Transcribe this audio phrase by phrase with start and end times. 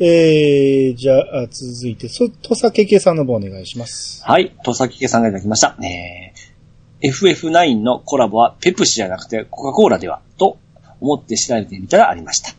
[0.00, 4.24] えー、じゃあ、続いて、そ、とさけけさんの方お願いします。
[4.24, 4.52] はい。
[4.64, 5.76] とさきけさんがいただきました。
[5.80, 10.58] えー、FF9 のコラボはペプシじゃなくてコカ・コーラではと
[11.00, 12.54] 思って調べてみたらありました。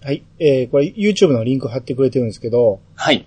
[0.00, 0.22] はい。
[0.38, 3.26] えー、これ YouTube のリンク貼ってくれてるんですけど、はい。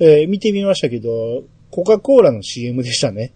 [0.00, 3.32] えー、見てみましたけど、コカ・コーラの CM でしたね。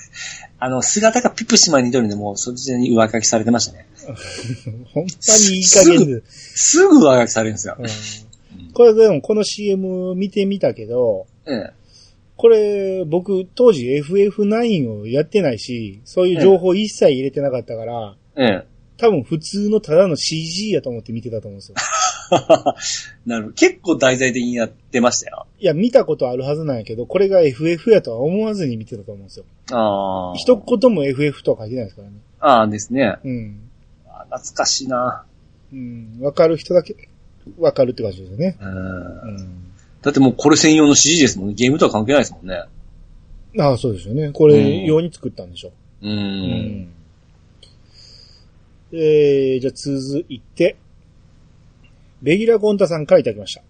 [0.58, 3.86] あの、姿がペプシマンに似てるんで、もうそちらに上書きされてましたね。
[4.94, 6.22] 本当にいい加減で。
[6.30, 7.76] すぐ上書きされるんですよ。
[7.78, 8.31] うん
[8.72, 11.72] これでもこの CM 見てみたけど、ええ。
[12.36, 18.66] これ僕当時 FF9 をやってないし、そういう情報一切入れてなかったから、ええ。
[18.96, 21.76] 多分普通のただの CG やと思って見てたと思うんですよ。
[23.26, 23.54] なるほど。
[23.54, 25.46] 結構題材的にやってましたよ。
[25.58, 29.44] いや、見たことあるはずなんやけど、これが FF やとは思わずに見てたと思うんですよ。
[29.72, 30.34] ああ。
[30.36, 32.14] 一言も FF とは書いてないですからね。
[32.40, 33.16] ああですね。
[33.24, 33.60] うん。
[34.06, 35.24] あ懐かしいな。
[35.72, 36.18] うん。
[36.20, 36.94] わかる人だけ、
[37.58, 38.56] わかるって感じですよね。
[38.60, 38.68] うん。
[38.68, 39.72] うん。
[40.02, 41.54] だってもうこれ専用の CG ですもんね。
[41.54, 42.64] ゲームとは関係ないですもんね。
[43.58, 44.30] ああ、そうですよね。
[44.32, 45.72] これ用に作ったんでしょ。
[46.02, 46.06] う。。
[46.06, 46.88] うん
[48.94, 50.76] えー、じゃあ続いて、
[52.20, 53.62] ベギラ・ゴンタさんからいただきました。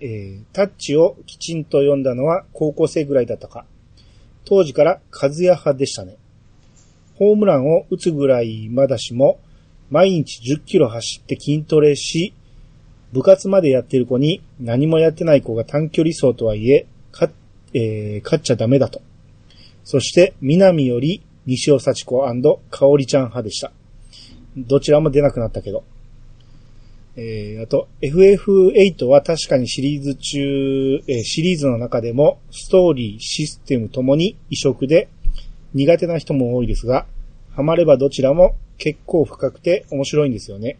[0.00, 3.66] えー、タッチをきちんと読んだのは高校生ぐらいだったか。
[4.44, 6.16] 当時から和也派でしたね。
[7.16, 9.38] ホームランを打つぐらいまだしも、
[9.90, 12.32] 毎日10キロ走って筋トレし、
[13.12, 17.30] 部活までやってる子に何もやってない子が短距離走とはいえ、か、
[17.72, 19.00] えー勝っちゃダメだと。
[19.84, 22.20] そして、南より西尾幸子
[22.70, 23.72] 香織ちゃん派でした。
[24.56, 25.84] どちらも出なくなったけど。
[27.16, 35.08] えー、あと、FF8 は確かにシリーズ中、えーシリーズの中でも、ストーリー、システムともに異色で、
[35.74, 37.06] 苦手な人も多いですが、
[37.50, 40.78] ハマればどちらも結構深くて面白いんですよね。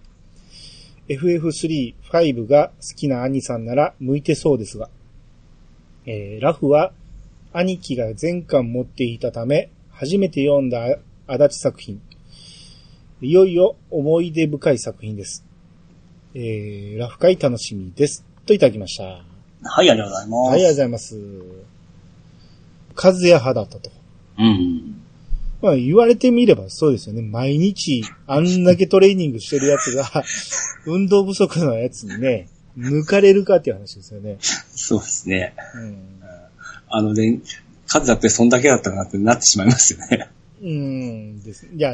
[1.09, 4.91] FF3、5が好きな兄さんなら向いてそうですが、
[6.07, 6.93] えーラフは
[7.53, 12.01] 兄貴が全巻持っていたため、初めて読んだ足立作品。
[13.21, 15.45] いよいよ思い出深い作品です。
[16.35, 18.25] えー、ラフ会楽しみです。
[18.47, 19.05] といただきました。
[19.05, 19.23] はい、
[19.63, 20.53] はい、ありがとうございます。
[20.53, 21.19] ありがとうございます。
[22.97, 23.91] 和也派だったと。
[24.39, 25.03] うん。
[25.61, 27.23] まあ言われてみればそうですよね。
[27.23, 30.05] 毎日あんだけトレーニングしてるやつが、
[30.87, 32.49] 運動不足のやつにね、
[32.79, 34.37] 抜かれるかっていう話ですよね。
[34.41, 35.55] そうですね。
[35.75, 35.99] うん。
[36.89, 37.41] あのね、
[37.87, 40.29] 数だってそんだけだったかなってなってしまいますよね。
[40.63, 41.67] うんです。
[41.75, 41.93] いや、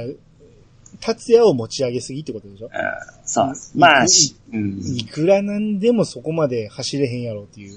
[1.00, 2.66] 達也を持ち上げすぎってことでしょ？
[2.66, 2.70] うん
[3.24, 3.54] そう。
[3.74, 4.80] まあ、しうん。
[4.96, 7.72] いくらなんでもそこまで走れへんやろっていう。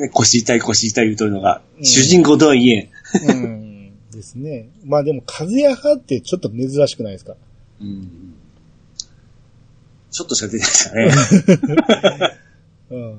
[0.00, 2.90] ね腰痛い腰痛い言うとるのが、うん主人公とはいえ、
[3.28, 3.67] うん。
[4.18, 4.68] ですね。
[4.84, 7.34] まあでも、和也派ってちょっと珍しくないですか？
[7.80, 8.34] うん。
[10.10, 12.36] ちょっとしか出てないですかね。
[12.90, 13.18] うん。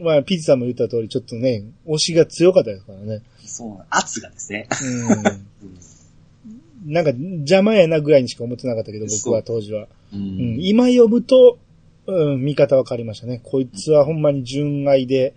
[0.00, 3.22] まあ、ピッチさんも言った通り、ちょっとね、推しが強かったですからね。
[3.44, 4.68] そうな、圧がですね。
[6.84, 6.92] うん。
[6.92, 9.88] なんか、邪魔やなぐらいにしか思ってなかったけど、僕は当時は。
[10.12, 10.56] ううん。
[10.56, 10.60] ん。
[10.60, 11.58] 今読むと、
[12.06, 13.40] うん、見方分かりましたね。
[13.44, 15.32] こいつはほんまに純愛で、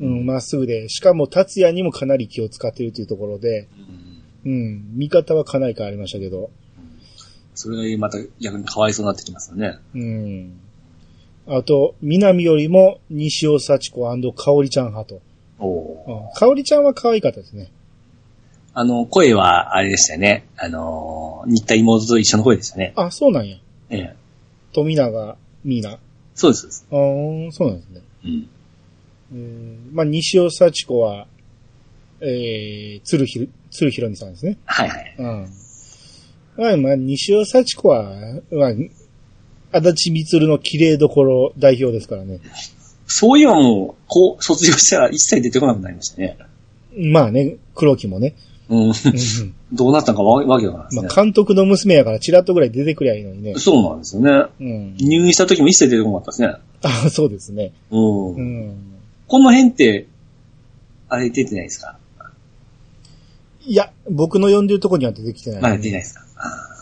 [0.00, 3.97] うん、まっすぐで、しかも達也にもかなり気を使っているというところで、うん
[4.48, 6.48] うん、見方はかなり変わりましたけど、
[7.54, 9.78] それがまた逆にかわいそうになってきますよね。
[9.94, 10.58] うん。
[11.46, 15.20] あと、南よりも西尾幸子香織ちゃん派と。
[15.58, 17.70] お香織ちゃんは可愛かったですね。
[18.72, 20.46] あの、声は、あれでしたよね。
[20.56, 22.94] あのー、新田妹と一緒の声でしたね。
[22.96, 23.58] あ、そうなんや。
[23.90, 24.16] ええ。
[24.72, 26.00] 富永美奈。
[26.34, 26.86] そうです、そうです。
[26.90, 28.00] あーそうなんですね。
[28.24, 28.48] うん。
[29.32, 31.26] えーまあ、西尾幸子は、
[32.20, 34.58] えー、鶴ひろ、鶴ひろみさんですね。
[34.64, 35.14] はいはい。
[35.18, 35.48] うん。
[36.56, 38.14] まあ、まあ、西尾幸子は、
[38.50, 38.72] まあ、
[39.78, 42.40] 足立みつるの綺麗どころ代表ですからね。
[43.06, 46.36] そういえばもう、こう、卒業したら一切出てこなくなりましたね。
[46.96, 48.34] まあね、黒木もね。
[48.68, 48.80] うん。
[48.88, 48.92] うん
[49.70, 51.02] どうなったのかわわけわからないですね。
[51.08, 53.54] まあ、監督の娘やからチラッとぐらい出てくりゃいいのにね。
[53.58, 54.46] そうなんですよね。
[54.60, 54.96] うん。
[54.96, 56.54] 入院した時も一切出てこなかったですね。
[56.82, 57.72] あ、そうですね。
[57.90, 58.34] うん。
[58.34, 58.76] うん。
[59.26, 60.06] この辺って、
[61.10, 61.98] あれ出てないですか？
[63.70, 66.24] いや、僕の呼んでるとこには出てきてない、まだ出てないですか？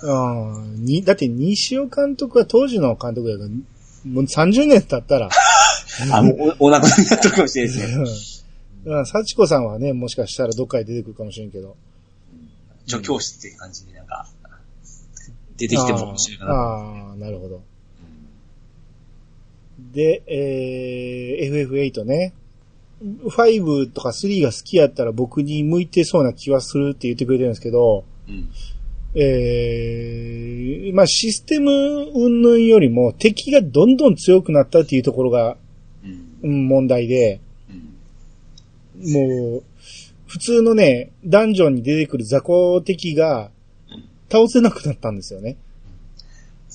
[0.04, 5.28] うんに、だって西尾監督は当時の監督やから、もう30年経ったら、
[6.12, 7.94] あ、もうおお亡くなりになったかもしれないですね。
[8.84, 8.98] うん。
[8.98, 11.76] うん幸子さんはね、もしかしたらどっかで出てくるかもしれんけど。
[12.86, 14.28] 助教師っていう感じでなんか、
[15.56, 16.52] 出てきても面白いかな。
[16.52, 16.58] あー
[17.12, 17.62] あー、なるほど。
[19.92, 22.32] で、えー、FF8 ね。
[23.02, 28.50] 5とか3が好きやったら僕に向いてそうな気はするって言ってくれてるんですけど、うん。
[29.18, 35.56] えー、まあシステム云々よりも敵がどんどん強くなったっていうところが
[36.04, 36.38] うん。
[36.42, 37.40] うん問題で、
[37.70, 39.12] うん。
[39.12, 39.62] もう、
[40.26, 43.50] 普通のね、ダンジョンに出てくる雑魚敵が
[44.30, 45.56] 倒せなくなったんですよね。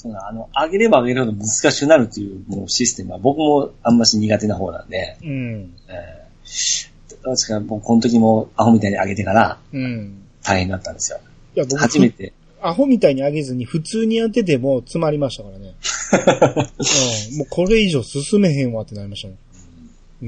[0.09, 5.74] そあの、上げれば上げるほど難しくなるというもうシステムは僕もあんまし苦手な方なんで、うん。
[5.88, 6.92] えー、
[7.24, 10.24] 確か僕この時もアホみたいに上げてからうん。
[10.44, 11.19] 大変だったんですよ。
[11.56, 12.33] いや、僕、初めて。
[12.62, 15.74] アホみたいに上げずに普通にやってても詰まりましたからね。
[17.31, 17.38] うん。
[17.38, 19.36] もうこれ以上進めへんわってなりましたね。
[19.36, 19.51] うん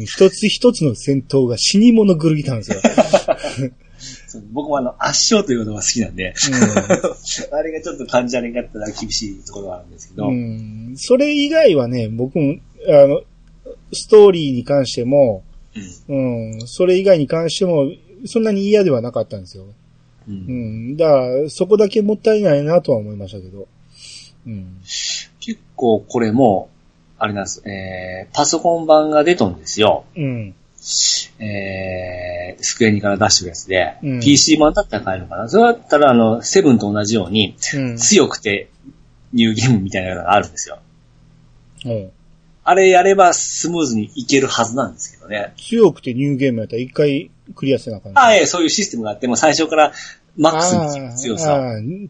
[0.01, 2.81] 一つ一つの戦闘が死に物狂いたんですよ。
[4.51, 6.33] 僕もあの、圧勝というのが好きなんで、
[7.51, 10.87] あれがちょっと感じられなかったら厳しいところがあるんですけど、うん。
[10.89, 10.97] うん。
[10.97, 12.55] それ以外はね、僕も、
[12.87, 13.21] あの、
[13.91, 15.43] ストーリーに関しても、
[16.09, 17.91] うんうん、それ以外に関しても、
[18.25, 19.65] そんなに嫌ではなかったんですよ。
[20.27, 20.51] うんう
[20.93, 20.97] ん。
[20.97, 23.67] だから、そこだけもったいないなとは思いましたけど。
[24.45, 24.79] うん。
[25.39, 26.69] 結構これも、
[27.17, 30.03] あれなんです、えー、パソコン版が出とんですよ。
[30.15, 30.55] うん。
[31.39, 37.97] えー、スクエニから出してるやつで、うん PC 版だったら買えるのかなそれだったら、あの、セブンと同じように、うん。
[37.97, 38.69] 強くて
[39.31, 40.79] ニューゲームみたいなのがあるんですよ。
[41.85, 42.11] うん
[42.65, 45.53] あれやればスムーズにいけるはずなんですけどね。
[45.57, 48.17] 強くてニューゲームやったら一回クリアせなあかん。
[48.17, 49.91] ああ、ええ、そういうシステムがあって、もう最初から
[50.37, 51.59] マックスの強さ。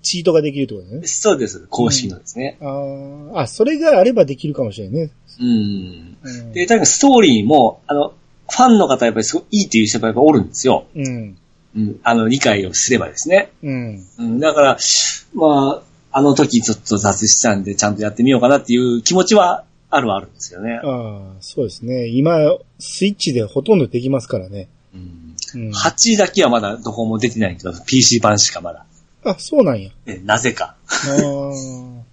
[0.04, 1.08] チートができるってことね。
[1.08, 1.66] そうです。
[1.70, 2.58] 公式のですね。
[2.62, 5.10] あーあ、それがあればできるかもしれんね。
[5.40, 6.18] うん。
[6.22, 6.52] うん。
[6.54, 8.14] で、確かにストーリーも、あの、
[8.50, 10.86] ファンの方やっぱりすごいいいっていう人がやっぱおるんですよ。
[10.96, 11.38] うん。
[11.76, 12.00] うん。
[12.04, 13.52] あの、理解をすればですね。
[13.64, 14.06] うん。
[14.20, 14.40] うん。
[14.40, 14.78] だから、
[15.34, 15.82] まあ、
[16.12, 20.80] あの時ちょっと雑したんで、ちゃんとやってみようかなっていう気持ちはあるはあるんですよね。
[20.84, 22.08] ああ、そうですね。
[22.08, 22.38] 今、
[22.80, 24.68] スイッチでほとんどできますからね。
[24.94, 25.36] うん。
[25.56, 25.72] うん。
[25.72, 28.86] 8だけはまだどこも出てないけど、PC 版しかまだ。
[29.26, 29.90] あ、そうなんや。
[30.06, 30.76] えなぜか。
[30.88, 32.04] あー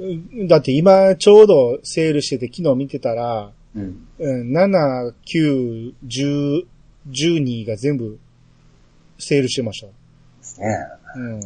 [0.48, 4.08] だって今ちょうどセールしてて昨日見てたら、うん。
[4.18, 6.66] うん、7、9、10、
[7.08, 8.18] 12が全部
[9.18, 9.86] セールしてました。
[9.86, 9.92] で
[10.42, 10.66] すね。
[11.16, 11.40] うん。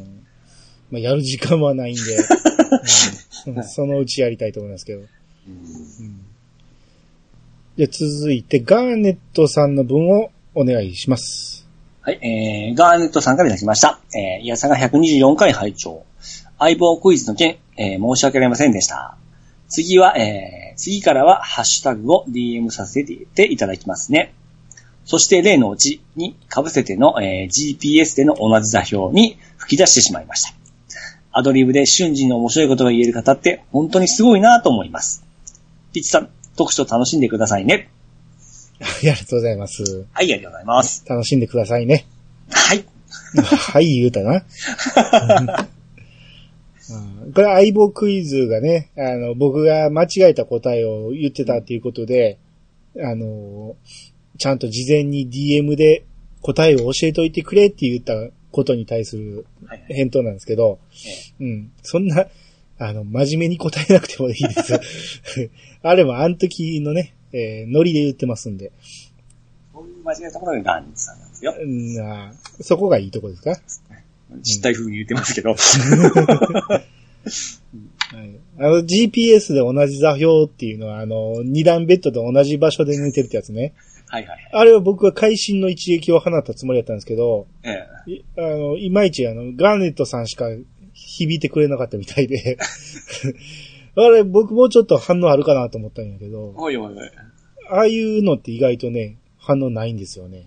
[0.91, 2.01] まあ、やる時間はないんで、
[3.47, 5.01] うん、そのうちやりたいと思いますけど。
[5.01, 6.21] うんうん、
[7.77, 11.67] で、続いて、ガーネットさんの分をお願いします。
[12.01, 14.01] はい、えー、ガーネットさんからいただきました。
[14.15, 16.05] えー、イヤさんが124回拝聴
[16.59, 19.17] 相棒クイズの件、えー、申し訳ありませんでした。
[19.69, 24.35] 次は、えー、次からはハッシュタグを DM させていただきますね。
[25.05, 30.55] そして例のうちに被せての、えー GPS での同じ座標に吹き出してしまいました。
[31.33, 35.25] アドリブで瞬時に面白いことが言える方って本当にすごいなと思います。
[35.93, 37.91] ピッチさん、読書楽しんでくださいね。
[38.81, 40.07] ありがとうございます。
[40.13, 41.05] はい、ありがとうございます。
[41.09, 42.07] 楽しんでくださいね。
[42.51, 42.85] はい。
[43.43, 44.45] はい、言うたな。
[47.25, 47.33] うん。
[47.33, 52.39] これ相棒クイズがね、あの、僕が間違えた答えを言ってたっていうことで、
[53.01, 53.77] あの、
[54.39, 56.05] ちゃんと事前に DM で
[56.43, 58.15] 答えを教えといてくれって言った
[58.51, 59.95] ことに対するはいはい。
[59.95, 60.79] 返答なんですけど、
[61.41, 61.73] うん。
[61.83, 62.27] そんな、
[62.79, 64.81] あの、真面目に答えなくてもいいです。
[65.83, 68.73] あれはあの時のね、えーノリで言ってますんで、
[69.73, 71.55] そういう間違えたことがガーネットさんなんですよ。
[71.59, 72.33] うん。
[72.61, 73.57] そこがいいとこですか？
[74.43, 75.51] 実体風に言ってますけど。
[75.51, 75.57] は
[78.23, 83.75] い、あの GPS で同じ座標っていうのは、あの、二段ベッドで同じ場所で寝てるってやつね。
[84.09, 84.51] はいはいはい。
[84.53, 88.11] あれは僕は会心の一撃を放ったつもりだったんですけど、ええ。
[88.13, 90.47] いあの、いまいちあの、ガーネットさんしか
[90.93, 92.59] 響いてくれなかったみたいで、
[93.97, 97.11] あれ僕もうちょっと反応あるかなと思ったんやけど、おいおいおい。
[97.71, 100.47] ああいうのって意外とね、反応ないんですよね。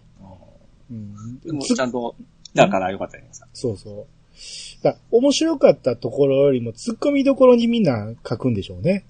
[0.90, 2.16] でもうん、つちゃんと、
[2.58, 3.48] だからよかったじゃないですか。
[3.54, 4.84] そうそう。
[4.84, 9.06] だ面白かったところよりも突っ込みどころにみんな書くんでしょうね。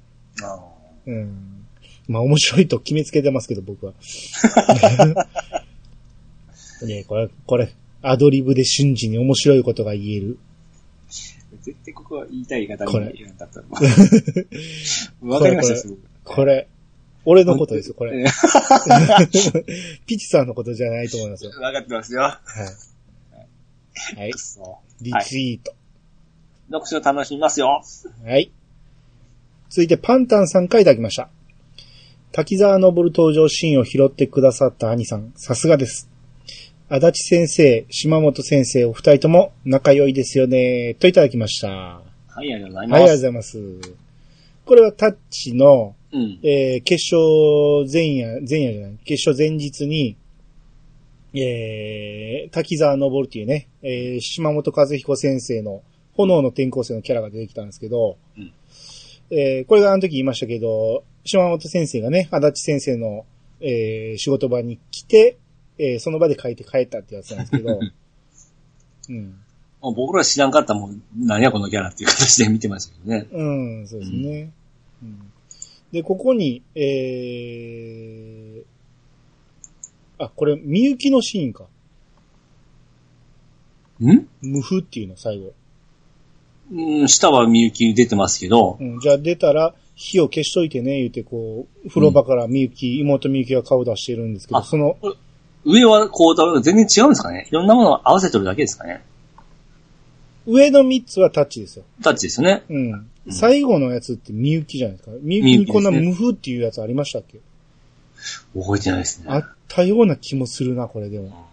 [1.06, 1.66] うん。
[2.08, 3.94] まあ面白いと決めつけてますけど、僕は。
[6.84, 10.38] ねこれ、これ、アドリブで瞬時に面白いことが言える。
[11.62, 13.66] 絶対ここは言いたい言い方これに言うんだったら。
[15.22, 16.02] わかりました、すごく。
[16.24, 16.68] これ、
[17.26, 18.22] 俺のことですよ、これ。
[18.22, 18.26] え
[20.06, 21.52] ピチさんのことじゃないと思いますよ。
[21.58, 22.22] えわかってますよ。
[22.22, 22.40] はい。
[24.16, 24.32] はい。
[25.02, 25.74] リツイート。
[26.70, 27.82] 読書楽しみますよ。
[28.26, 28.52] はい。
[29.70, 31.30] 続いて、パンタンさんからいただきました。
[32.32, 36.10] 滝沢昇登場シーンを拾ってくださった兄さん、さすがです。
[36.90, 41.70] 足立先生、島本先生、お二人とも仲良いですよね、といただきました。
[41.70, 43.00] ははい、ありがとうございい、ます。
[43.00, 43.58] ありがとうございます。
[44.66, 46.40] これはタッチの、うん。
[46.44, 50.16] えー決勝前夜、前夜じゃない、決勝前日に、
[51.42, 55.82] えー、滝沢昇っていうね、えー、島本和彦先生の
[56.16, 58.52] 炎の転校生のキャラが出てきたんですけど、うん
[59.30, 63.26] えーこれがあの時言いましたけど、島本先生がね、足立先生の、
[63.60, 65.38] えー仕事場に来て、
[65.78, 67.80] えーその場で書いて帰ったってやつなんですけど、
[69.10, 69.36] うん。
[69.82, 73.28] まあ僕ら知らんかったらもう、何やこのキャラっていう形で見てましたけどね。
[73.32, 73.44] う
[73.84, 74.52] ん、そうですね。
[75.04, 75.32] うん
[75.92, 78.57] で、ここに、えー、
[80.20, 81.66] あ、これ、みゆきのシーンか。
[84.00, 84.28] ん？
[84.42, 85.54] 無風っていうの、最後。
[86.72, 94.98] うん、下はみゆき出てますけど、うん、じゃあ出たら、火を消しといてね、言うて、こう、風呂場からみゆき、妹みゆきが顔出してるんですけど、あその、
[95.66, 97.48] 上はこう、全然違うんですかね？
[97.50, 99.04] いろんなものを合わせてるだけですかね？
[100.46, 101.86] 上の三つはタッチですよ。
[102.02, 102.64] タッチですよね。
[102.70, 102.92] うん。
[102.92, 105.18] うん最後のやつってみゆきじゃないですか？
[105.22, 107.42] みゆきにこんな無風っていうやつありましたっけ？
[108.56, 109.26] 覚えてないですね。
[109.30, 111.48] あったような気もするな、これでも。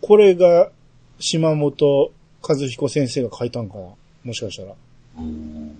[0.00, 0.70] これが、
[1.18, 3.82] 島本和彦先生が書いたんかな
[4.24, 4.70] もしかしたら。
[4.70, 4.74] へ
[5.18, 5.76] うん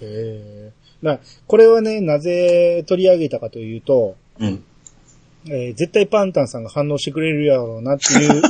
[0.00, 0.72] え。
[1.02, 4.64] な、これはね、なぜ取り上げたかというと、うん。
[5.46, 8.42] えー絶対パンタンさんが反応してくれるやろうなっていう、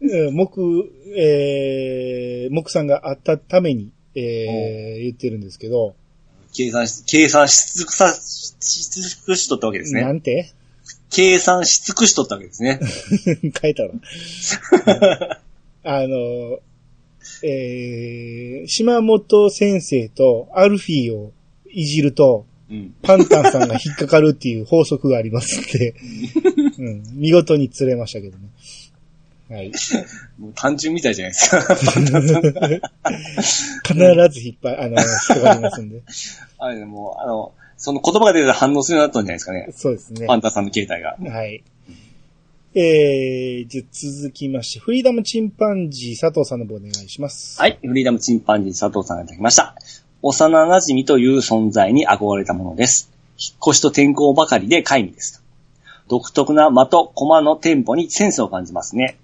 [0.28, 5.96] うん木、えー、木さんがあったために、えー言ってるんですけど、
[6.56, 10.02] 計算し、計算し尽くさ、し尽くしとったわけですね。
[10.02, 10.52] なんて？
[11.10, 12.80] 計算し尽くしとったわけですね。
[13.62, 15.40] 書いたら。
[15.84, 16.58] あの、
[17.42, 21.32] えー、島本先生とアルフィーを
[21.70, 22.94] いじると、うん。
[23.02, 25.94] パンタンさんが引っかかるっていう法則がありますんで、
[26.78, 28.48] うん、見事に釣れましたけどね。
[29.50, 29.70] はい。
[30.38, 31.74] もう単純みたいじゃないですか。
[31.76, 32.02] 必
[34.30, 36.02] ず引っ張、あの、引っかかりますんで。
[36.58, 39.68] あれね、もう、あの、その言葉が出たら反応するようになったんじゃないですかね。
[39.72, 40.26] そうですね。
[40.26, 41.16] パンタさんの携帯が。
[41.30, 41.62] はい。
[42.74, 47.58] えー、じゃあ続きまして、フリーダムチンパンジー佐藤さんの方お願いします。
[47.60, 47.78] はい。
[47.80, 49.76] フリーダムチンパンジー佐藤さんがいただきました。
[50.22, 53.12] 幼馴染という存在に憧れたものです。
[53.38, 55.42] 引っ越しと転校ばかりで皆無です。
[56.08, 59.16] 独特な的、駒のテンポにセンスを感じますね。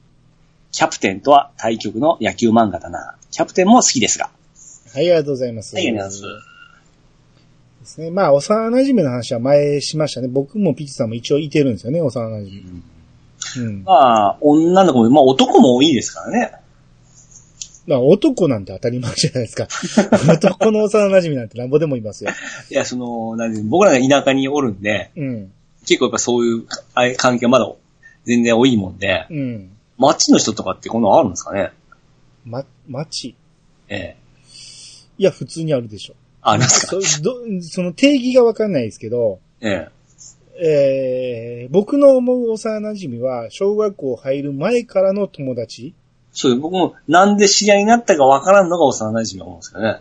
[0.73, 3.17] キャプテンとは対局の野球漫画だな。
[3.31, 4.31] キャプテンも好きですが。
[4.95, 5.77] はい、ありがとうございます。
[5.77, 6.53] はい、ありがとうございます。
[7.81, 8.11] ですね。
[8.11, 10.29] まあ、幼馴染の話は前しましたね。
[10.29, 13.67] 僕もピッチさんも一応いてるんですよね、幼馴染。
[13.67, 13.83] うん。
[13.85, 13.93] ま
[14.31, 16.53] あ、女の子も、まあ男も多いですからね。
[17.87, 19.67] まあ、男なんて当たり前じゃないですか。
[20.33, 22.31] 男の幼馴染なんてなんぼでもいますよ。
[22.71, 25.53] いや、その、なんで僕らが田舎におるんで、うん。
[25.85, 26.65] 結構やっぱそういう
[27.17, 27.71] 関係はまだ
[28.25, 29.72] 全然多いもんで、うん。
[29.99, 31.73] 街の人とかってこんなのあるんですかね？
[32.45, 33.35] ま、町。
[33.89, 34.17] ええ。
[35.19, 36.15] いや、普通にあるでしょ。
[36.41, 37.01] ありますか？
[37.03, 39.89] そどその定義がわかんないですけど、ええ。
[40.65, 45.95] えー、僕の思う幼馴染は、小学校入る前からの友達
[46.33, 50.01] そう、僕もなんで知り合いになったかわからんのが幼馴染が思うんですけどね。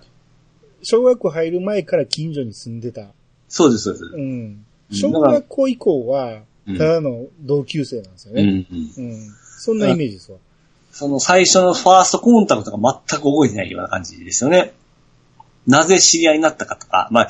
[0.83, 3.07] 小学校入る前から近所に住んでた。
[3.47, 4.05] そうです、そうです。
[4.05, 4.65] うん。
[4.91, 6.41] 小学校以降は、うん
[6.77, 8.67] ただの同級生なんですようん、ね。
[8.97, 9.03] うん。
[9.03, 9.19] うん。
[9.61, 10.39] そんなイメージですわ。
[10.91, 12.77] その最初のファーストコンタクトが
[13.07, 14.73] 全く覚えてないような感じですよね。
[15.67, 17.29] なぜ知り合いになったかとか、まあ、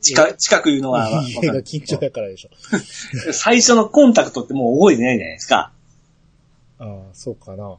[0.00, 2.50] 近近く言うのは、まあ家が近所だからでしょ。
[3.32, 5.72] 最初のコンタクトってもう覚えてないじゃないですか。
[6.78, 7.76] ああ、そうかな。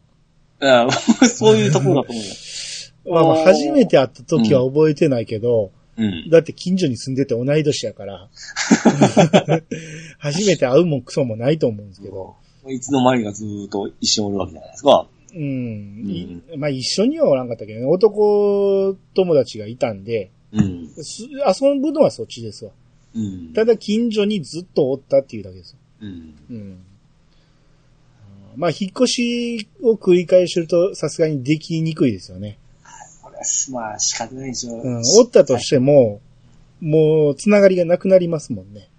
[0.61, 0.91] うん
[1.27, 2.31] そういうところだと思うよ。
[3.11, 6.29] まあまあ、初めて会った時は覚えてないけど、うん。
[6.29, 8.29] だって近所に住んでて同い年やから、
[10.19, 12.35] 初めて会うもクソもないと思うんですけど、
[12.67, 15.07] いつの間にかずーっと一緒におるわけじゃないですか。
[15.33, 16.05] うん。
[16.09, 20.87] いまあ一緒にはおらんかったけどね、男友達がいたんで、うん。
[20.95, 22.71] す遊ぶのはそっちですわ。
[23.15, 23.53] うん。
[23.53, 25.77] ただ近所にずっとおったっていうだけですよ。
[26.01, 26.35] うん。
[26.49, 26.79] うん。
[28.55, 32.57] まあ、引っ越しを繰り返すると、さすがにできにくいですよね。
[33.21, 34.81] これは、まあ仕方ないでしょう。
[34.81, 35.01] うん。
[35.19, 36.19] おったとしても、
[36.81, 38.89] もう、つながりがなくなりますもんね。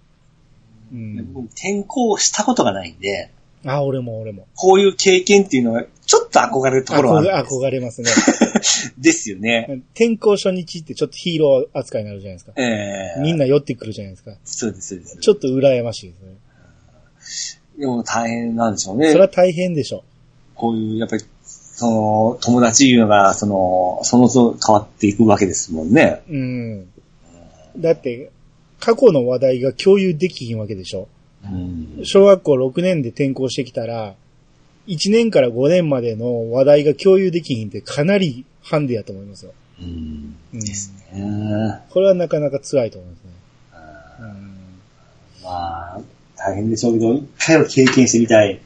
[0.91, 1.33] うん。
[1.33, 3.31] 僕転校したことがないんで、
[3.65, 4.47] あ、俺も俺も。
[4.55, 8.09] こういう経験っていうのは、ちょっと憧れるところはある憧憧れますね。
[8.97, 9.81] ですよね。
[9.93, 12.53] 転校初日ってちょっとヒーロー扱いになるじゃないですか。
[12.57, 14.35] ええみんな寄ってくるじゃないですか。
[14.43, 15.17] そうです、そうです。
[15.17, 17.51] ちょっと羨ましいですね。
[17.77, 19.15] でも大変なんでしょうねそ。
[19.15, 20.03] れは大変でしょ。
[20.55, 26.21] こういう、やっぱり、その、友達いうのが、その、その都度変わっていくわけですもんね。
[26.29, 26.87] うん。
[27.77, 28.31] だって、
[28.79, 31.07] 過去の話題が共有できひんわけでしょ。
[31.45, 31.99] うん。
[32.03, 34.15] 小学校6年で転校してきたら、
[34.87, 39.53] 1年から5年までの話題が共有できひんってかなりハンデやと思いますよ。
[39.79, 40.35] うん。
[40.53, 41.81] うんですね。
[41.89, 43.31] これはなかなか辛いと思いますね。
[45.43, 46.01] まあ、
[46.37, 48.61] 大変でしょうけど、一回は経験してみたい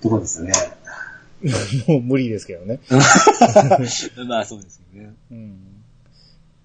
[0.00, 0.52] ところですよね。
[1.42, 2.78] うん、もう無理ですけどね。
[4.26, 5.12] まあ、そうですよね。
[5.30, 5.58] うん、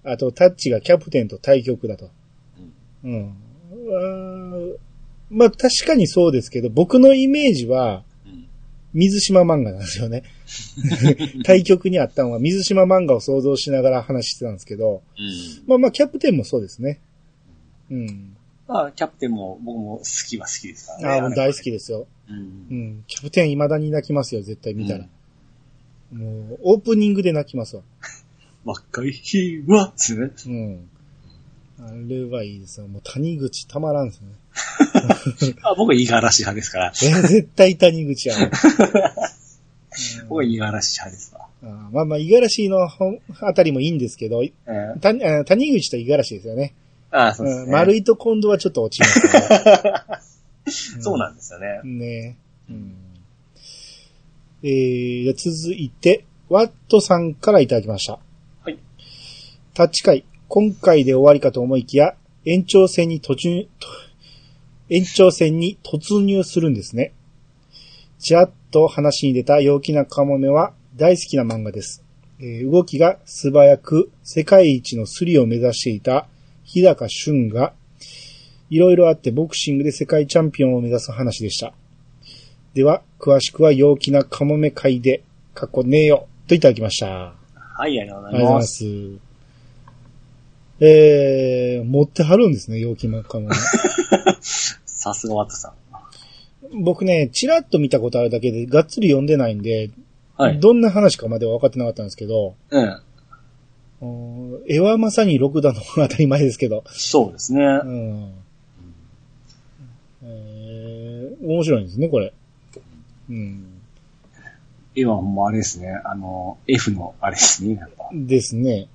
[0.04, 2.10] あと、タッチがキャプテンと対局だと。
[3.04, 3.34] うん。
[3.70, 4.76] あー
[5.30, 8.46] まあ、確かにそうですけど、僕のイメージは、うん。
[8.94, 10.22] 水島漫画なんですよね。
[11.44, 15.68] 対局にあったのは水島漫画を想像しながら話してたんですけど、うん。
[15.68, 17.00] まあまあ、キャプテンもそうですね。
[17.90, 18.36] うん。
[18.66, 21.08] まあ、キャプテンも僕も好きは好きですからね。
[21.08, 21.64] ああ、もう大好き。
[21.64, 22.06] きですよ。
[22.28, 22.32] う。
[22.32, 23.04] うんん。
[23.06, 25.08] キャプテン未だに泣きますよ、絶対見たら。
[26.12, 27.82] もう、オープニングで泣きますわ。
[28.64, 30.30] 若い日は、ね。
[30.46, 30.88] うん。
[31.80, 32.88] あれはいいですよ。
[32.88, 34.28] もう谷口たまらんですね。
[35.62, 36.92] あ、僕は五十嵐派ですから。
[37.02, 38.50] え、絶対谷口やもん。
[40.28, 41.46] 僕は五十嵐派ですわ。
[41.90, 46.74] まあまあ、五十嵐の本あたりもいいんですけど、えー谷口と五十嵐ですよね。
[47.10, 47.64] あそうですね。
[47.64, 51.00] うん、丸いと今度はちょっと落ちますね。
[51.00, 51.80] そうなんですよね。
[51.84, 52.36] ね
[52.68, 52.94] うん。
[54.62, 58.18] えー、続いて、ワットさんからいただきました。
[58.62, 58.78] はい。
[59.74, 63.88] タッチ会、今回で終わりかと思いきや、延長戦に途中、と
[64.90, 67.12] 延長戦に突入するんですね。
[68.18, 72.04] ちらっと話に出た陽気なカモメは大好きな漫画です。
[72.40, 76.26] えー動きが素早く世界一のスリを目指していた
[76.64, 77.72] 日高俊が、
[78.70, 81.72] いろいろあってボクシングで世界チャンピオンを目指す話でした。
[82.74, 85.22] では、詳しくは陽気なカモメ会で、
[85.54, 87.06] 過去ねえよ、といただきました。
[87.06, 88.74] はい、ありがとうごありがとうございまざいます。
[88.74, 89.28] す。
[90.80, 93.56] えー、持ってはるんですね、陽気なカモメ。
[94.40, 96.82] さすがワットさん。
[96.82, 99.90] 僕ね、チラッと見たことあるだけで、がっつり読んでないんで、
[100.36, 100.60] はい。
[100.60, 103.00] どんな話かまでは分かってなかったんですけど、うん。
[104.00, 107.64] うん絵はまさに6段の当たり前ですけど、そうですね。
[107.64, 108.32] うん。
[110.22, 112.32] えー、面白いんですね、これ。
[113.28, 113.64] うん。
[114.94, 116.00] 今はもうあれですね。
[116.04, 118.08] あの、F のあれですね、やっぱ。
[118.12, 118.88] ですね。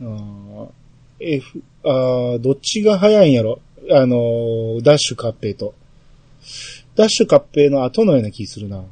[0.00, 0.68] うん。
[1.20, 3.60] F、あーどっちが早いんやろ
[3.90, 5.74] あのー、ダッシュ合併と。
[6.96, 8.84] ダッシュ合併の後のような気するな。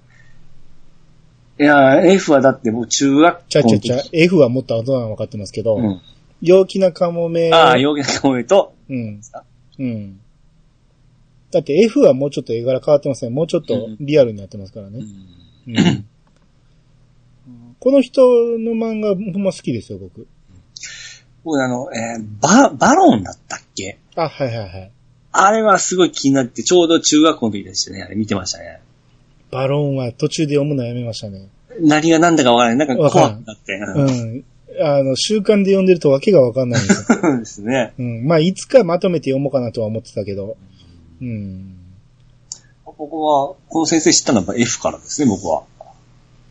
[1.61, 6.01] いや、F はだって僕中学校ちゃちゃちゃ F はもっと後なの分かってますけど、うん。
[6.41, 7.51] 陽気なカモメ。
[7.53, 9.21] ああ、陽気なカモメと、うん。
[9.79, 10.21] うん。
[11.51, 13.31] だって F はもうちょっと絵柄変わってますね。
[13.31, 15.01] もうちょっとリアルになってますからね。
[15.67, 16.07] うんうん
[17.81, 18.23] この人
[18.59, 20.27] の漫画、ほんま好きですよ、僕。
[21.45, 23.99] 僕あの、えーバ、バロンだったっけ？
[24.25, 24.91] あ、はいはいはい。
[25.33, 28.03] あれはすごい気になって、ちょうど中学校の時でしたね。
[28.03, 28.81] あれ見てましたね。
[29.51, 31.49] バロンは途中で読むのやめましたね。
[31.81, 32.87] 何が何だかわからない。
[32.89, 33.75] なんか怖くなって。
[33.75, 34.45] ううんん。
[34.81, 37.19] あの、習慣で読んでるとわけがわかんないんですよ。
[37.23, 37.93] そうですね。
[37.99, 38.27] うん。
[38.27, 40.57] まあ、いつかまとめて読もうかなとは思ってたけど。
[41.21, 41.77] うん。
[42.85, 45.63] 僕は、この先生知ったのは F からですね、僕は。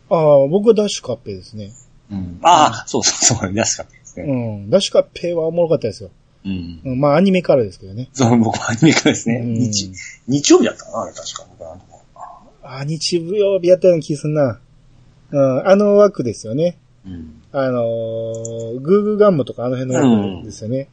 [0.10, 1.71] ああ、僕はダッシュ合併ですね。
[2.10, 2.39] うん。
[2.41, 4.34] ああ、そうそうそう、安かったですうね。
[4.65, 4.69] ん。
[4.69, 6.10] ダッシュ合併はおもろかったですよ。
[6.47, 6.91] うん。
[6.91, 8.10] うん、まあ、アニメからですけどね。
[8.13, 9.41] そう、僕はアニメからですね。
[9.43, 9.91] うん日、
[10.27, 11.45] 日曜日だったかなあれ確か。
[11.49, 11.97] 僕なんとか
[12.63, 14.60] あ、日曜日やったような気すんな。
[15.29, 16.77] うん、あの枠ですよね。
[17.05, 17.41] うん。
[17.51, 20.89] あのー、グーグーガンモとかあの辺の枠ですよね。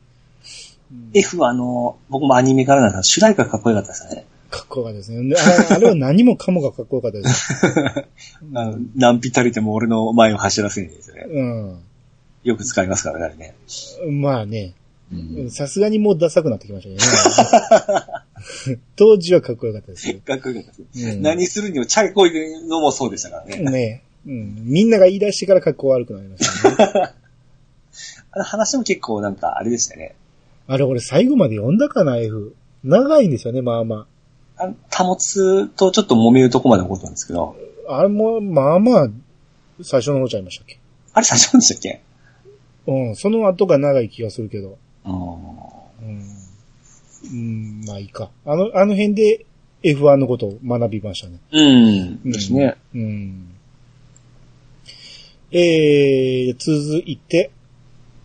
[1.12, 4.26] F はあの、僕もアニメからなんですが、主題歌かっこよかったですね。
[4.50, 5.28] かっこよかったですね。
[5.28, 8.06] でああれは何もかもがかっこよかったです。
[8.54, 11.22] あの、何ぴたりても俺の前を走らせるんですよね。
[11.28, 11.38] う
[12.44, 13.54] よく使いますからね、あれね。
[14.08, 14.20] ん。
[14.20, 14.74] まあね。
[15.14, 15.50] うん。
[15.50, 18.06] さすがにもうダサくなってきましたね。
[18.96, 20.18] 当時はかっこよかったですよ。
[20.24, 21.08] かっこよかったです。
[21.08, 23.58] うん何するにもチャリこいるのもそうでしたからね。
[23.70, 24.54] ねうん。
[24.64, 27.12] みんなが言い出してから格好悪くなりましたね。
[28.32, 30.14] あの話も結構なんかあれでしたね。
[30.66, 32.54] あれ俺最後まで読んだかな、F。
[32.82, 34.06] 長いんですよね、まあま
[34.56, 37.56] あの、貨物とちょっと揉めるとこまで起こったんですけど、
[37.88, 37.98] あ。
[37.98, 39.08] あれも、まあまあ、
[39.82, 40.78] 最初の方ちゃいましたっけ？
[41.12, 42.02] あれ最初なんでしたっけ？
[42.86, 44.78] うん、その後が長い気がするけど。
[45.04, 45.12] うん。
[45.12, 46.22] うん。
[47.24, 48.30] うん、まあいいか。
[48.44, 49.46] あの、あの辺で
[49.82, 51.38] F1 のことを学びましたね。
[51.52, 51.62] う
[52.26, 52.30] ん。
[52.30, 52.76] ですね。
[52.94, 53.48] うん。
[55.52, 57.50] えー、続いて、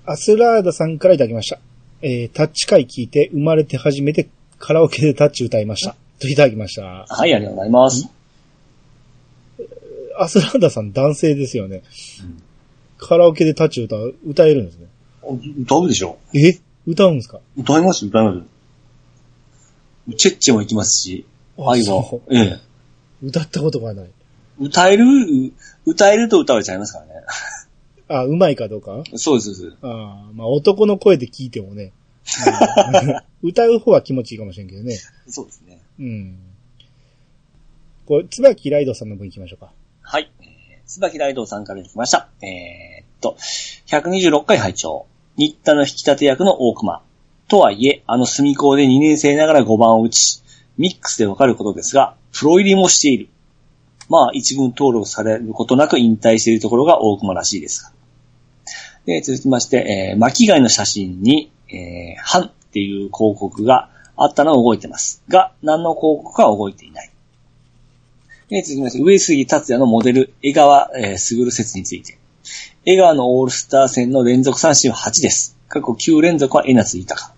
[0.06, 1.60] アスラーダさんからいただきました。
[2.02, 5.96] えー、タッチ会聞いて生まれて初めてカラオケでタッチ歌いました。
[6.20, 7.06] といただきました。
[7.08, 8.10] はい、ありがとうございます。
[10.18, 11.84] アスラーダさん男性ですよね。
[12.98, 14.88] カラオケでタッチ歌う、歌えるんですね。
[15.62, 16.58] 歌うでしょえ？
[16.92, 17.40] 歌うんですか？
[17.58, 18.42] 歌います歌いま
[20.10, 20.16] す。
[20.18, 21.26] チェッチェも行きますし、
[21.58, 22.60] あ愛はそ、ええ。
[23.22, 24.10] 歌ったことがない。
[24.60, 25.06] 歌える、
[25.86, 27.12] 歌えると歌われちゃいますからね。
[28.08, 29.04] あ、うまいかどうか？
[29.16, 29.78] そうです、そうです。
[29.84, 29.88] あ
[30.30, 31.92] あ、まあ男の声で聞いてもね。
[33.42, 34.98] うん歌う方は気持ちいいかもしれんけどね。
[35.28, 35.80] そうですね。
[36.00, 36.38] うん。
[38.06, 39.72] これ、椿ライドさんの分行きましょうか。
[40.02, 40.30] はい。
[40.42, 40.48] えー、
[40.86, 42.28] 椿ライドさんから来ました。
[42.42, 43.38] えーっと、
[43.88, 45.06] 126回拝聴
[45.40, 47.02] 新田の引き立て役の大熊。
[47.48, 50.44] とはいえ、あの隅校で2年生ながら5番を打ち、
[50.78, 53.30] ミックスでわかることですが、プロ入りもしている。
[54.10, 57.94] まあ、一軍登録されることなく引退しているところが大熊らしいです。
[59.06, 65.24] で、続きまして、えー、巻貝の写真に、えー、ハンっていう広告があったのは動いてます。
[65.30, 67.10] が、何の広告かは動いていない。
[68.50, 72.20] で、続きまして、上杉達也のモデル、江川、えー、卓説について。
[72.86, 75.58] 江川のオールスター戦の連続三振は8です。
[75.68, 77.34] 過去9連続は江夏豊。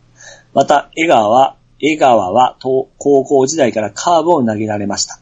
[0.54, 5.20] また、江川は、江川は高校時代からカーブを投げられました。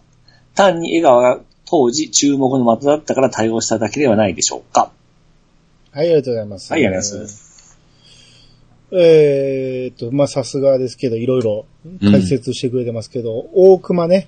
[0.56, 4.92] 単に江川が当時注目の的だったから対応しただけではないでしょうか。
[5.92, 6.74] はい、ありがとうございます。
[6.74, 7.78] はい、ありがとうございます。
[8.92, 11.66] えーっと、まあ、さすがですけど、いろいろ
[12.02, 14.28] 解説してくれてますけど、大熊ね、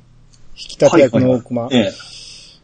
[0.55, 1.67] 引き立て役の大熊。
[1.71, 1.91] ええ。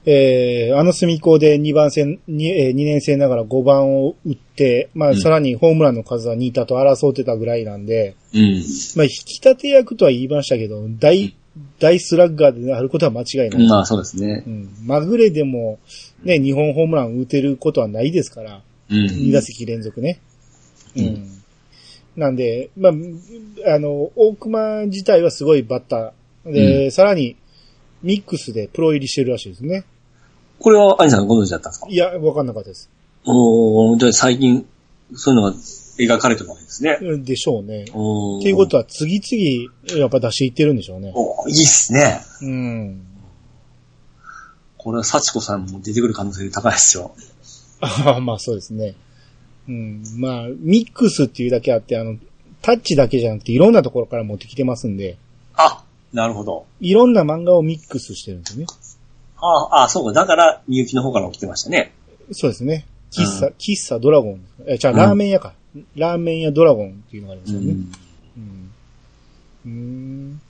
[0.09, 8.63] えー、あの隅校で2番戦、にえー、2年生ながら5番を打って、まあ、うんさらにホームランの数は2打と争ってたぐらいなんで、うん。
[8.95, 11.35] まあ、引き立て役とは言いましたけど、大、
[11.79, 13.67] 大スラッガーであることは間違いない。
[13.67, 14.49] まあ、そうですねう。
[14.49, 14.69] ん。
[14.85, 15.77] まぐれでも、
[16.23, 18.97] ね、2本ホームラン打てることはないですから、うん。
[18.97, 20.21] 2打席連続ね。
[20.95, 21.01] う。
[21.01, 21.27] うんん
[22.15, 22.93] なんで、まあ、
[23.75, 26.51] あの、大熊自体はすごいバッター。
[26.51, 27.35] で、さらに、
[28.03, 29.83] ミックスでプロ入りしてるらしいですね。
[30.59, 31.87] これは、アニさんご存知だったんですか？
[31.89, 32.89] いや、わかんなかったです。
[33.25, 34.65] おー、じゃあ最近、
[35.13, 35.55] そういうのが
[35.99, 36.97] 描かれてるわけですね。
[37.19, 37.83] でしょうね。
[37.83, 37.91] って
[38.49, 41.11] いうことは、次々、やっぱ出していってるんでしょうね。
[41.15, 42.21] おーいいっすね。
[42.41, 43.01] うん。
[44.77, 47.11] これは幸子さんも出てくる可能性高いですよ。
[47.81, 48.95] ああ、まあそうですね。
[49.67, 50.03] うん。
[50.17, 52.17] まあ、ミックスっていうだけあって、あの、
[52.61, 55.17] タッチだけじゃなくて、いろんなところから持ってきてますんで、
[55.55, 56.65] あ、なるほど。
[56.79, 58.67] いろんな漫画をミックスしてるんですよね。
[59.39, 60.13] ああ、あそうか。
[60.13, 61.93] だから、みゆきの方から起きてましたね。
[62.31, 62.85] そうですね。
[63.11, 64.41] 喫茶、う喫茶ドラゴン。
[64.67, 65.53] え、じゃあ、うんラーメン屋か。
[65.95, 67.75] ラーメン屋ドラゴンっていうのがありますよね。
[68.37, 68.71] うん。
[69.65, 70.41] うん。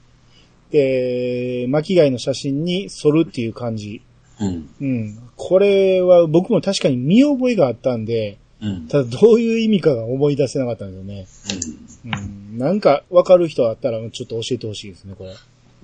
[0.72, 4.02] で、巻貝の写真に反るっていう感じ。
[4.40, 4.70] うん。
[4.80, 5.20] うん。
[5.36, 8.88] これは僕も確かに見覚えがあったんで、うん。
[8.88, 12.18] ただどういう意味かが思い出せなかったんですよね。
[12.18, 12.58] うん。
[12.58, 15.36] なんかわかる人あったらちょっと教えてほしいですね、これ。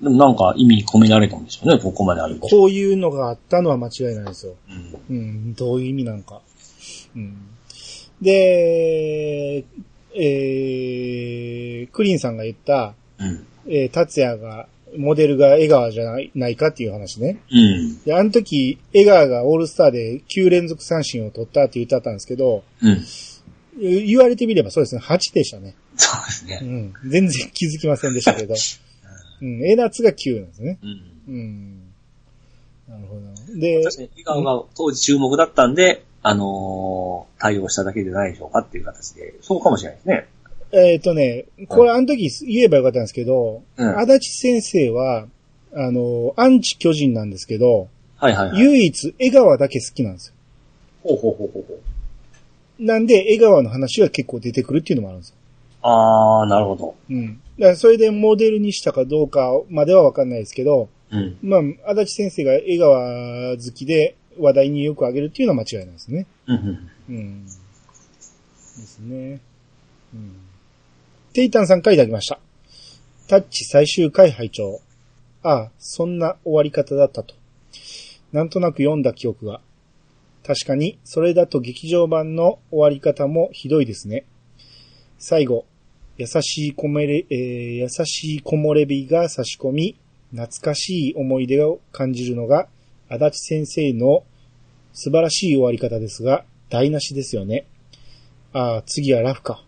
[0.04, 2.46] でもなんか意味込められたんでしょうね、ここまであると。
[2.48, 4.54] こういうのがあったのは間違いないですよ。
[5.08, 5.16] うん。
[5.16, 5.54] うん。
[5.54, 6.42] どういう意味なんか。
[7.16, 7.36] うん。
[8.20, 9.64] で、
[10.14, 13.46] えー、クリンさんが言った、うん。
[13.66, 17.40] えー、達也が、モデルが江川じゃないないかっていう話ね。
[17.50, 18.02] うん。
[18.04, 23.02] で、あの時、江川がオールスターで9連続三振を取ったって言ってたんですけど、うん。
[23.82, 25.74] え言われてみればそうですね、8でしたね。
[25.96, 26.60] そうですね。
[26.62, 27.10] うん。
[27.10, 28.54] 全然気づきませんでしたけど。
[29.44, 29.64] うん。
[29.64, 30.78] 江夏が9なんですね。
[30.82, 31.34] うん。
[31.34, 31.84] うん。
[32.88, 33.60] なるほど。
[33.60, 40.28] で、確かに、笑顔が当時注目だったんで、あのー対応しただけじゃないでしょうかっていう形で、そうかもしれないですね。
[40.72, 45.26] えっ、とね、これあの時言えばよかったんですけど、うん足立先生は、
[45.74, 48.58] あの、アンチ巨人なんですけど、はいはいはい。
[48.58, 50.34] 唯一江川だけ好きなんですよ。
[51.02, 52.82] ほうほうほうほうほう。
[52.82, 55.36] なんで、江川の話は結構出てくるっていうのもあるんですよ。
[55.82, 56.94] あー、なるほど。
[57.10, 57.40] うん。
[57.58, 61.38] だからそれでモデルにしたかどうかまではわかんないですけど、うん。
[61.42, 66.26] まあ、足立先生が江川好きで話題によく挙げるっていうのは間違いないですね。
[66.46, 66.90] うんうん。
[67.08, 67.44] うん。
[67.44, 69.40] ですね。
[70.12, 70.36] うん。
[71.32, 72.38] テイタンさんからいただきました。
[73.28, 74.80] タッチ最終回拝聴
[75.42, 77.34] ああ、そんな終わり方だったと。
[78.32, 79.60] なんとなく読んだ記憶が。
[80.44, 84.24] 確かに、それだと劇場版の終わり方もひどいですね。
[85.18, 85.64] 最後、
[86.16, 87.36] 優しいこめれ、えー
[87.76, 89.96] 優しい木漏れ日が差し込み、
[90.30, 92.68] 懐かしい思い出を感じるのが、
[93.08, 94.24] 足立先生の
[94.92, 97.66] 素晴らしい終わり方ですが、台無しですよね。
[98.52, 99.62] ああ、次はラフか。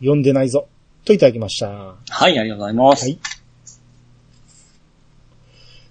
[0.00, 0.66] 読んでないぞ。
[1.04, 1.68] といただきました。
[1.68, 3.08] ははい、ありがとうございます。
[3.08, 3.18] い。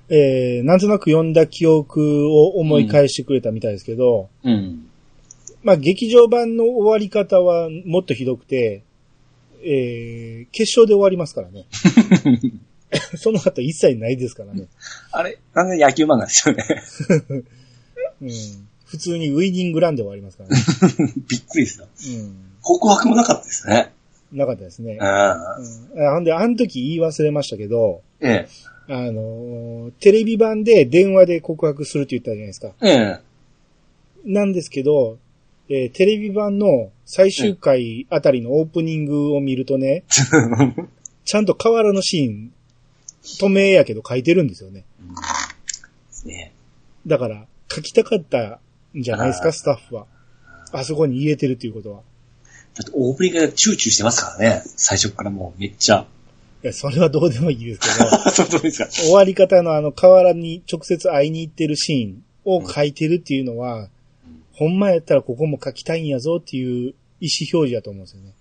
[0.10, 4.88] えー、なんとなく読んだ記憶を思い返してくれたみたいですけど、うん。
[5.62, 8.82] まあ、劇場版の終わり方はもっとひどくて、
[9.64, 11.66] えー、決勝で終わりますからね。
[13.18, 14.68] その後一切ないですからね。
[15.12, 15.38] あれ？
[15.54, 16.66] なんで野球漫画ですよね。
[18.22, 18.30] うん。
[18.86, 21.14] 普通にウイニングランで終わりますからね。
[21.30, 21.88] びっくりですよ。
[21.88, 22.36] うん。
[22.62, 23.92] 告白もなかったですね。
[24.32, 24.94] なかったですね。
[24.94, 25.00] うん。
[25.00, 25.06] うん。
[25.06, 28.48] あほんで、あの時言い忘れましたけど、え
[28.88, 32.74] あのーテレビ版で電話で告白するって言ったじゃないですか。
[32.82, 32.90] え。
[32.90, 33.20] ええ。
[34.26, 35.20] なんですけど、
[35.70, 40.04] えーテレビ版の最終回あたりのオープニングを見るとね、
[41.26, 42.52] ちゃんと河原のシーン、
[43.24, 44.86] 止めやけど書いてるんですよね。
[46.26, 46.52] ね
[47.06, 48.60] だから、書きたかった
[48.98, 50.08] んじゃないですか、スタッフは。
[50.72, 52.02] あそこに入れてるっていうことは。
[52.76, 54.64] だってオープニングでチューチューしてますからね。
[54.76, 56.06] 最初からもうめっちゃ。
[56.64, 58.88] いや、それはどうでもいいですけど、 そうですか。
[58.90, 63.90] 終わり方のあの河原に直接会いに行ってるシーンを書いてるっていうのは、
[64.60, 68.34] ほんまやったらここも書きたいんやぞっていう意思表示だと思うんですよね。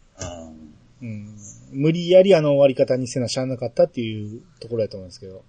[1.00, 1.28] うんうん。
[1.70, 5.44] 無理やりあの終わり方にせなしゃあなかったっていうところだと思うんですけど。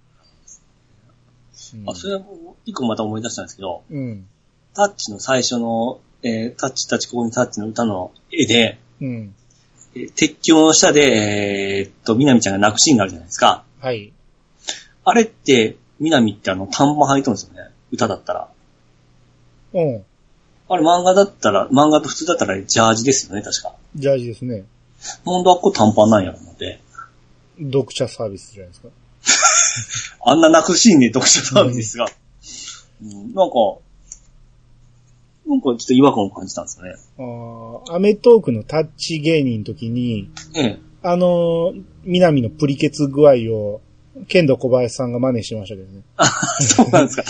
[1.73, 4.27] うんあ、それはもう一個また思い出したんですけど、うん。
[4.75, 9.34] タッチの最初の、えータッチタッチここにタッチの歌の絵で、うん。
[9.95, 13.63] えー鉄橋の下で、えーっと、みなみちゃんが泣くシーンがあるじゃないですか。
[13.79, 14.13] はい。
[15.03, 17.71] あれって、みなみってあの、短パン履いとるんですよね。
[17.91, 18.49] 歌だったら。
[19.73, 20.05] うん。
[20.69, 23.73] あれ漫画だったら、漫画と普通だったらジャージですよね、確か。
[23.95, 24.65] ジャージですね。
[25.25, 26.79] なんであっこ短パンなんやろ思って。
[27.60, 28.89] 読者サービスじゃないですか。
[30.32, 32.05] あんな泣くシーンで読者サービスが。
[33.01, 33.55] うん、なんか、
[35.47, 36.93] なんかちょっと違和感を感じたんですよね。
[37.88, 40.79] ああ、アメトークのタッチ芸人の時に、ええ。
[41.01, 43.82] あのー、南のプリケツ具合を、
[44.27, 46.01] 剣道小林さんが真似してましたけどね。
[46.17, 47.23] あ、そうなんですか。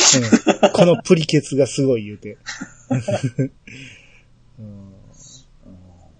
[0.65, 2.37] うん、このプリケツがすごい言うて。
[4.59, 4.89] うん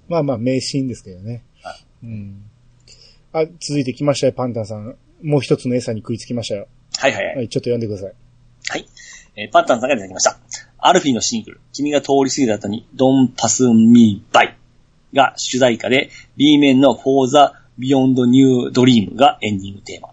[0.09, 1.75] まあまあ、名シーンですけどねは。
[2.03, 2.43] うん。
[3.31, 4.95] あ、続いてきましたよ、パンタンさん。
[5.21, 6.67] もう一つの餌に食いつきましたよ。
[6.97, 7.35] はいはいはい。
[7.37, 8.13] はい、ちょっと読んでください。
[8.69, 8.87] はい。
[9.35, 10.39] えーパンタンさんがいただきました。
[10.79, 14.53] アルフィーのシングル、君が通り過ぎた後に、Don't Pass Me By
[15.13, 17.37] が主題歌で、B 面の For the
[17.79, 20.09] Beyond New Dream がエンディングテーマ。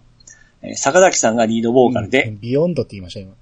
[0.66, 3.32] えー坂崎さんがリードボーカルで、うん Beyond って言いました、今。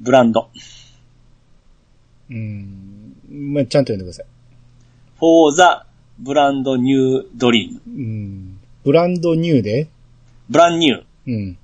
[0.00, 0.48] Brand、
[2.30, 3.14] うん。
[3.30, 4.26] まあ、ちゃんと読んでください。
[5.18, 5.62] For the
[6.22, 7.80] Brand New Dream。
[7.86, 8.58] うん。
[8.84, 9.88] Brand New で？
[10.48, 11.04] Brand New。
[11.26, 11.58] うん。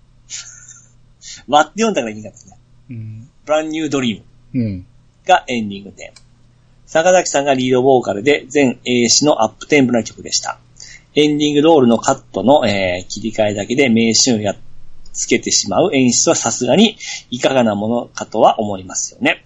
[1.49, 2.57] 割って読んだからいいんですね。
[2.91, 3.29] うん。
[3.45, 4.87] Brand New Dream うん。
[5.27, 6.25] がエンディングテーマ。
[6.87, 10.59] 坂崎さんがリードボーカルで全英詞のアップテンポな曲でした。
[11.15, 14.57] エンディングロールのカットの、えー切り替えだけで名シーンをやっ
[15.13, 16.97] つけてしまう演出はさすがに
[17.31, 19.45] いかがなものかとは思いますよね。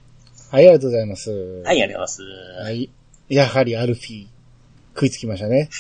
[0.51, 1.31] はい、ありがとうございます。
[1.31, 2.63] はい、ありがとうございます。
[2.63, 2.91] はい。
[3.29, 4.27] やはりアルフィー。
[4.95, 5.71] 食いつきましたね。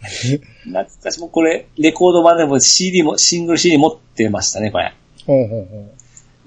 [0.64, 4.94] 懐かしいもうこれ、レコード版でも CD も、シングル CD 持ってましたね、これ。
[5.26, 5.84] ほうほうほ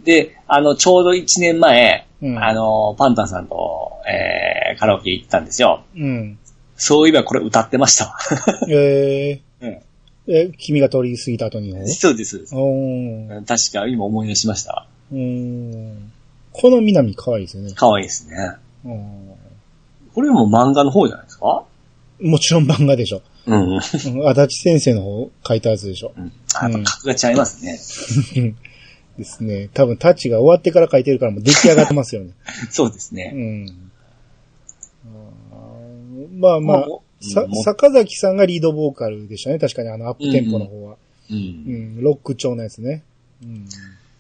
[0.04, 5.84] で、あの、ちょうど1年前、うんあの、パンタンさんと、えー、カラオケ行ったんですよ。
[5.96, 6.00] う。
[6.00, 6.40] うん。
[6.82, 8.16] そういえばこれ歌ってましたわ。
[8.70, 9.80] え うんー、
[10.28, 12.56] え、君が通り過ぎた後にそうです、そうです。
[12.56, 13.38] おー。
[13.38, 14.88] うん確か今思い出しましたわ。
[15.12, 16.12] うーん。
[16.52, 17.74] この南可愛いですよね。
[17.76, 18.36] 可愛いですね。
[18.86, 19.30] うん
[20.14, 21.64] これも漫画の方じゃないですか？
[22.22, 23.22] もちろん漫画でしょ。
[23.46, 23.62] うん。
[23.62, 23.70] うん。
[23.74, 26.14] うん足立先生の方書いたやつでしょ。
[26.56, 27.80] あやっぱ格が違いますね。
[29.18, 29.70] ですね。
[29.74, 32.32] 多分タッチが終わってから書いてるからもう出来上がってますよね。
[32.72, 33.32] そうですうね。
[33.32, 33.89] ん。
[36.40, 39.60] まあまあ、もうさもう坂崎さんがリードボーカルでしたね。
[39.60, 40.96] 確かにあのアップテンポの方は。
[41.30, 41.34] う。
[41.34, 43.04] うんん、ロック調のやつね。
[43.44, 43.68] うん。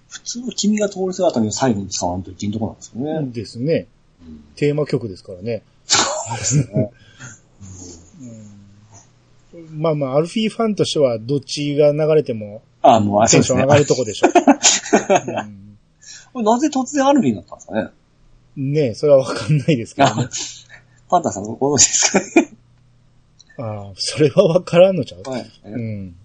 [0.10, 3.32] 普通、君が通る姿に最後に使わんといけんとこなんですよね。
[3.32, 3.88] ですね。
[4.22, 5.64] うんテーマ曲ですからね。
[5.86, 5.98] そ
[6.36, 6.92] うですね。
[9.54, 13.66] うん、まあまあ、アルフィーファンとしてはどっちが流れてもあ、もう、あ、そうテンション上。
[13.66, 14.28] がるとこでしょ。
[16.36, 17.90] うなぜ突然アルフィーになったんですかね
[18.56, 20.30] ねえ、それはわかんないですけどねあ。
[21.10, 22.50] パンタンさんご存知ですかね？
[23.58, 25.52] ああ、それはわからんのちゃう、はい。
[25.66, 26.16] うん。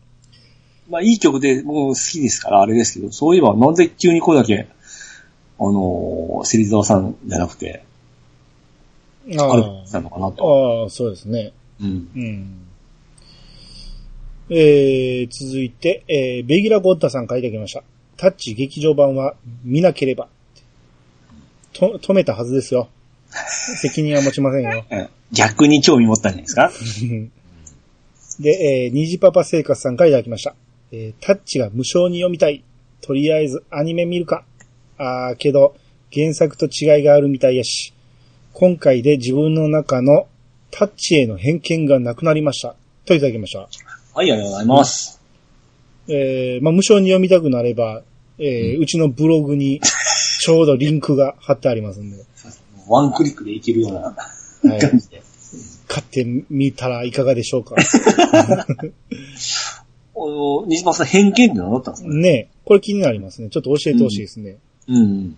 [0.89, 4.69] まあ、いい曲で、もう好きですから、あれですけど、そういえば、なんで急にこれだけ、
[5.59, 7.85] あのー、芹沢さんじゃなくて、
[9.39, 10.83] あアルフィーなのかなと。
[10.85, 11.53] ああ、そうですね。
[11.81, 12.09] うん。
[12.15, 12.61] うん。
[14.51, 17.83] えー、続いて、えー、ベギラ・ゴッタさん書いてきました。
[18.17, 20.29] タッチ劇場版は見なければ。
[21.73, 22.89] と、止めたはずですよ。
[23.81, 24.85] 責任は持ちませんよ。
[24.91, 26.71] うん逆に興味持ったんじゃないですか？
[28.41, 28.51] で、
[28.87, 30.55] えー、虹パパ生活さんからいただきました。
[30.93, 32.63] えー、タッチが無償に読みたい。
[33.01, 34.45] とりあえずアニメ見るか。
[34.97, 35.75] あー、けど、
[36.13, 37.93] 原作と違いがあるみたいやし。
[38.53, 40.27] 今回で自分の中の
[40.71, 42.77] タッチへの偏見がなくなりました。
[43.05, 43.69] といただきました。
[44.15, 45.21] はい、ありがとうございます。
[46.09, 48.03] えー、まあ、無償に読みたくなれば、
[48.39, 49.81] えーうちのブログに
[50.41, 52.19] ちょうどリンクが貼ってありますんで、
[52.89, 55.23] ワンクリックでいけるようなはい、感じで。
[55.87, 57.77] 買ってみたらいかがでしょうか。
[60.17, 62.09] あの、西本さん偏見って何だったんですか？
[62.09, 63.51] ねねえこれ気になりますね。
[63.51, 64.57] ちょっと教えてほしいですね。
[64.89, 65.37] うん。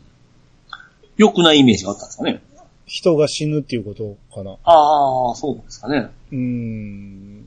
[1.17, 2.41] 良くないイメージがあったんですかね？
[2.87, 4.53] 人が死ぬっていうことかな。
[4.63, 6.09] ああ、そうですかね。
[6.31, 7.43] うーん、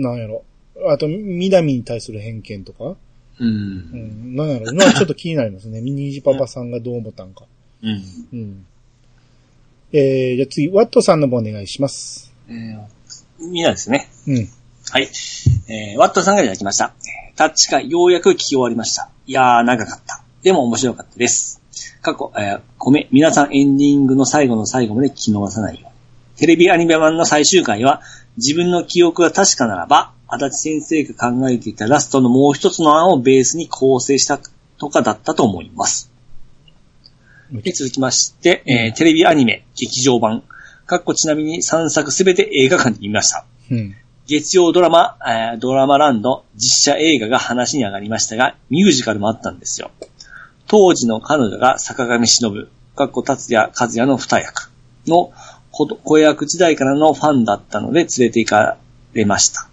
[0.00, 0.42] なんやろ。
[0.88, 2.84] あと、南に対する偏見とか？
[2.84, 2.96] う。
[3.40, 4.72] うんん、なんやろ。
[4.72, 5.80] まあちょっと気になりますね。
[5.82, 7.44] ミニジパパさんがどう思ったんか。
[7.82, 8.02] うん。
[8.32, 8.66] うん。
[9.96, 12.34] えー、じゃあ次、ワットさんの方お願いします。
[12.48, 12.78] えー、
[13.38, 14.10] みんなですね。
[14.26, 14.48] うん。
[14.90, 15.08] はい。
[15.68, 16.92] えー、ワットさんがいただきました。
[17.36, 19.08] タッチ会ようやく聞き終わりました。
[19.24, 20.24] いやー、長かった。
[20.42, 21.62] でも面白かったです。
[22.02, 26.38] 過去、えー、ごめん、皆さんエンディングの最後の最後まで聞き逃さないように。
[26.40, 28.02] テレビアニメ版の最終回は、
[28.36, 34.40] 自分の記憶が確かならば、足立先生が考えていたラストのもう一つの案をベースに構成した
[34.76, 36.10] とかだったと思います。
[37.62, 40.42] で続きまして、えーテレビアニメ、劇場版。
[40.86, 43.46] かっこちなみに3作すべて映画館で見ました。
[43.70, 43.94] うん。
[44.26, 49.92] 月曜ドラマ、えードラマランド実写映画が話に上がりましたが、ミュージカルもあったんですよ。
[50.66, 54.72] 当時の彼女が坂上忍、かっこ達也和也の二役
[55.06, 55.32] の
[55.70, 58.78] 子子役時代からのファンだったので連れて行か
[59.12, 59.68] れました。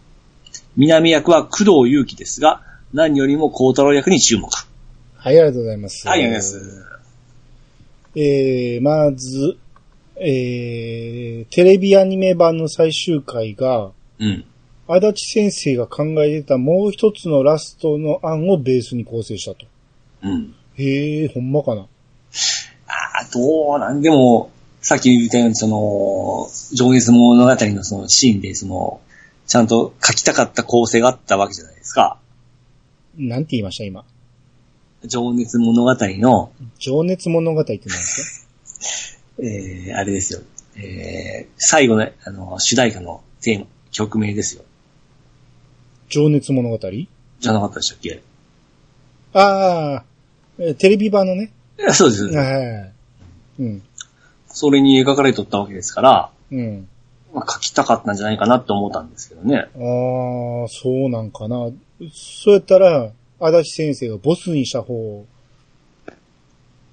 [0.77, 2.61] 南役は工藤祐樹ですが、
[2.93, 4.49] 何よりも孝太郎役に注目。
[5.15, 6.07] はい、ありがとうございます。
[6.07, 6.90] はい、ありがとうございます。
[8.15, 9.58] えー、まず、
[10.17, 14.45] えー、テレビアニメ版の最終回が、うん。
[14.88, 19.65] 足立先生が考えてたもう一つのラストの案をベースに構成したと。
[20.24, 20.54] うん。
[20.76, 21.82] へえ、ほんまかな。
[21.82, 21.88] あ
[23.21, 24.02] あ、どうなん？
[24.02, 29.00] でも、さっき言ったように、その、情熱物語のそのシーンで、その、
[29.47, 32.19] ちゃんと書きたかった構成があったわけじゃないですか。
[33.17, 34.04] なんて言いました、今？
[35.05, 38.47] 情熱物語の、情熱物語って何です
[39.37, 39.41] か？
[39.43, 40.41] えー、あれですよ。
[40.77, 44.63] えー、最後の、あの、主題歌のテーマ、曲名ですよ。
[46.09, 46.77] 情熱物語？
[46.79, 48.21] じゃなかったでしたっけ？
[49.33, 50.03] ああ、
[50.59, 51.51] えーテレビ版のね。
[51.93, 52.25] そうです。
[52.25, 52.91] は
[53.59, 53.61] い。
[53.61, 53.81] うん。
[54.47, 56.87] それに描かれとったわけですから、うん。
[57.33, 59.55] まあ、書きたかったんじゃないかなって思ったんですけどね。
[59.57, 61.69] ああ、そうなんかな。
[62.13, 63.11] そうやったら、
[63.41, 65.25] 足立先生がボスにした方を、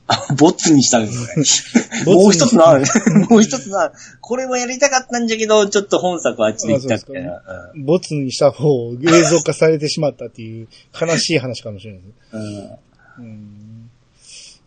[0.07, 2.15] あ、 ボツにしたんですね。
[2.15, 2.83] もう一つの案、
[3.29, 7.43] もう一つの案、 これもやりたかったんじゃけど、ちょっと本作はあっちで行ったみたいな。
[7.77, 12.13] ボツにした方を映像化されてしまったっていう悲しい話かもしれないです。
[12.33, 12.79] うんうん
[13.19, 13.91] うん。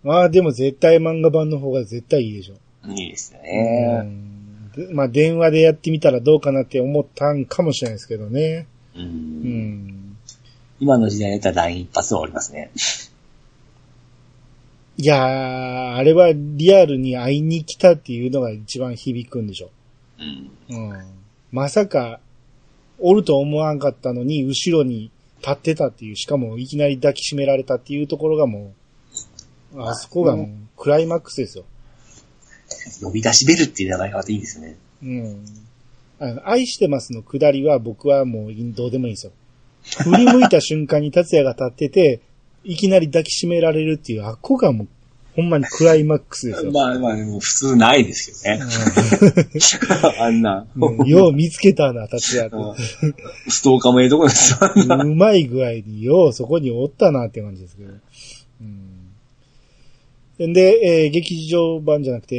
[0.03, 2.55] まあでも絶対漫画版の方が絶対いいでしょ。
[2.89, 4.01] いいですようね。
[4.03, 8.67] んでまあ電話でやってみたらどうかなって思ったんかもしれないですけどね。
[8.95, 10.00] うんうん。
[10.81, 12.71] 今の時代だったら LINE 一発はおりますね。
[14.97, 19.69] いやー、あれはリアルに会いに来たっていうのが一番響くんでしょ。
[20.69, 20.75] うん。
[20.75, 21.05] うん。
[21.51, 22.19] まさか、
[22.97, 28.73] おると思わんかったのに、後ろに立ってたっていう、しかもいきなり抱きしめられたっていうところがも
[29.75, 31.65] う、あそこがもう、クライマックスですよ。
[33.03, 34.77] 呼び出しベルっていう名前がまたいいですよね。
[35.03, 35.45] うん。
[36.19, 39.31] あの、愛してますの下りは僕はもうどうでもいいんですよ。
[39.83, 42.21] 振り向いた瞬間に達也が立ってて、
[42.63, 44.87] いきなり抱きしめられるっていう、あっこがもう、
[45.35, 46.71] ほんまにクライマックスですよ。
[46.71, 48.71] まあまあ、普通ないですけどね。
[50.19, 52.75] あんな、うんよう見つけたな、達也と。
[53.47, 54.59] ストーカーもええとこですよ。
[54.75, 57.93] うまい具合にようそこにおったなって感じですけど。
[60.39, 62.35] うん、で、えー劇場版じゃなくて、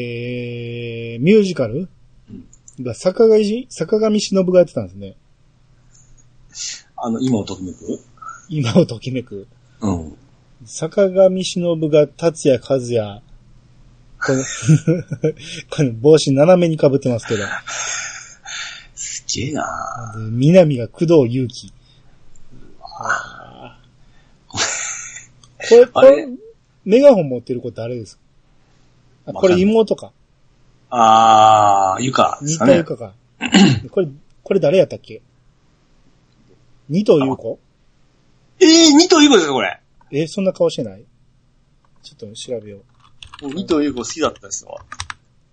[1.14, 1.88] えーミュージカル？
[2.81, 5.14] が坂上、坂上忍がやってたんですね。
[7.04, 8.00] あの、今をときめく？
[8.48, 9.46] 今をときめく。
[9.80, 10.16] うん。
[10.64, 13.22] 坂上忍が達也和也、
[14.24, 14.44] この、
[15.76, 17.44] この帽子斜めに被ってますけど。
[18.94, 21.72] すげえなで南が工藤祐樹。
[25.68, 26.16] これ、こあれ？
[26.26, 26.28] れ、
[26.84, 28.22] メガホン持ってる子誰ですか？
[29.26, 30.12] あこれ妹か。
[30.90, 32.84] あー、ゆかね新田ゆ。
[32.84, 33.14] かか。
[33.90, 34.08] これ、
[34.44, 35.22] これ誰やったっけ？
[36.92, 37.59] 二藤優子？
[38.61, 39.81] えー、二頭ゆこですか、これ。
[40.11, 41.05] え、そんな顔してない？
[42.02, 42.81] ちょっと調べよ
[43.42, 43.46] う。
[43.55, 44.76] 二頭ゆこ好きだったですわ。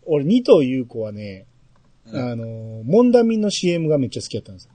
[0.05, 1.45] 俺、二藤優子はね、
[2.11, 2.45] うんあの、
[2.83, 4.69] モンダミンの CM がめっちゃ好きだったんです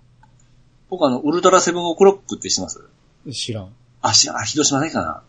[0.88, 2.78] 僕あの、ウルトラセブンオクロックって知ってます？
[3.26, 3.32] よ。
[3.32, 3.68] 知らん。
[4.00, 5.22] あ、しあ、広島ないかな。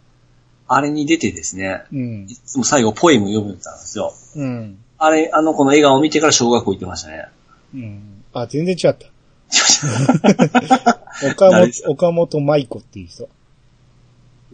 [0.69, 2.33] あれに出てですね、うんい。
[2.33, 4.13] つも最後ポエム読むんですよ。
[4.37, 4.77] うん。
[4.97, 7.25] あれ、あの子の笑顔を見てから小学校行ってましたね。
[7.73, 8.23] うん。
[8.31, 9.07] あ、全然違った。
[11.31, 13.29] 岡本、岡本舞子っていう人。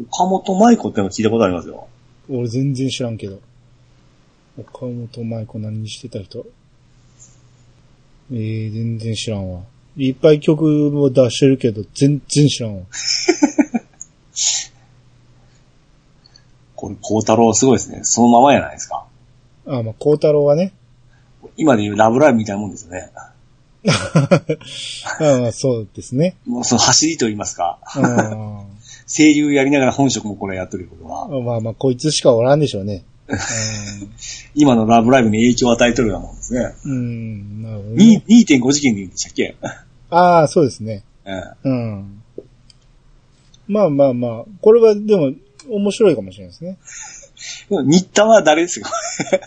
[0.09, 1.87] 岡本舞子っての聞いたことありますよ。
[2.29, 3.39] 俺全然知らんけど。
[4.57, 6.45] 岡本舞子何してた人？
[8.31, 9.61] えー、全然知らんわ。
[9.97, 12.85] いっぱい曲を出してるけど、全然知らんわ。
[16.75, 17.99] これ、孝太郎すごいですね。
[18.03, 19.05] そのままやないですか。
[19.67, 20.71] あ、まあ、孝太郎はね。
[21.57, 23.11] 今で言うラブライブみたいなもんですよね。
[25.19, 26.35] あまあ、そうですね。
[26.45, 27.79] もうその走りと言いますか。
[27.85, 28.63] あ
[29.07, 31.27] 声優やりながら本職もこれやってることは。
[31.27, 33.03] ーまあまあ、こいつしかおらんでしょうね。
[34.55, 36.73] 今のラブライブに影響を与えてるようなもんですね。
[36.85, 36.91] うん。
[36.91, 37.63] うん。
[37.63, 39.55] なるほどねに2.5次元でしたっけ？
[40.09, 41.03] ああ、そうですね。
[41.25, 41.71] うん。
[41.71, 42.23] うん。
[43.67, 45.31] まあまあまあ、これはでも
[45.69, 46.77] 面白いかもしれないですね。
[47.69, 48.91] 新田は誰ですか？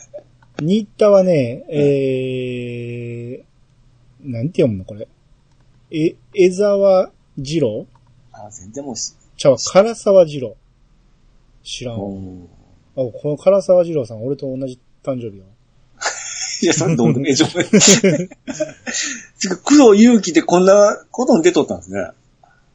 [0.63, 3.24] 新田はね、えー、
[4.25, 5.07] なんて読むのこれ？
[5.91, 7.87] え、江沢二郎？
[8.33, 10.57] あ、全然もうし、ちゃう、唐沢二郎。
[11.63, 12.01] 知らんわ。
[12.01, 15.45] あ、この唐沢二郎さん、俺と同じ誕生日よ。
[16.63, 17.51] いや、それどうでもいいじゃん。
[17.53, 17.57] つ
[19.47, 22.01] うか、工藤祐樹ってこんなことに出とったんですね。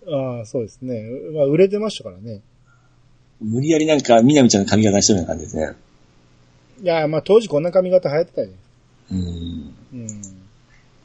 [0.08, 1.04] ああ、そうですね。
[1.34, 2.41] まあ、売れてましたからね。
[3.41, 5.74] 無理やりなんか、みなみちゃんの髪型してるような感じですね。
[6.82, 8.50] いや、まあ、当時こんな髪型流行ってたよ。
[9.12, 9.74] うん。
[9.93, 10.22] うん。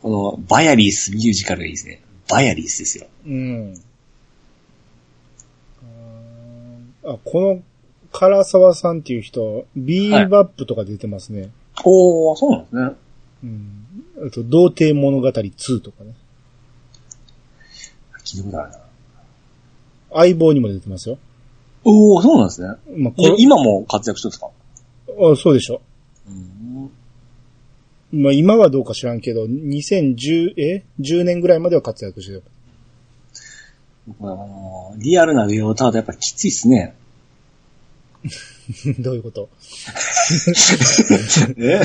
[0.04, 2.02] この、バヤリースミュージカルがいいですね。
[2.28, 3.06] バヤリースですよ。
[3.26, 3.74] うん。
[7.06, 7.62] あこの、
[8.12, 11.48] 唐沢さんっていう人、ビーバップとか出てますね。
[11.86, 12.82] おー、そうなんですね。
[13.44, 13.86] うん。
[14.26, 16.12] あと、童貞物語2とかね。
[18.26, 18.80] 聞いたことあるな。
[20.12, 21.16] 相棒にも出てますよ。
[21.82, 22.74] おー、そうなんですね。
[22.94, 24.50] まあ、今も活躍してるんですか？
[25.32, 25.80] あそうでしょ。
[26.28, 26.90] うん。
[28.14, 32.42] まあ、今はどうか知らんけど、2010、え ?10 年ぐらいまでは活躍してる。
[34.06, 36.94] 僕はあのリアルなレオタードやっぱきついっすね。
[39.00, 39.48] どういうこと？
[41.58, 41.80] え？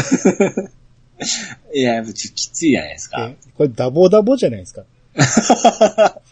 [1.74, 3.38] いや、やきついじゃないですかえ。
[3.56, 4.84] これダボダボじゃないですか。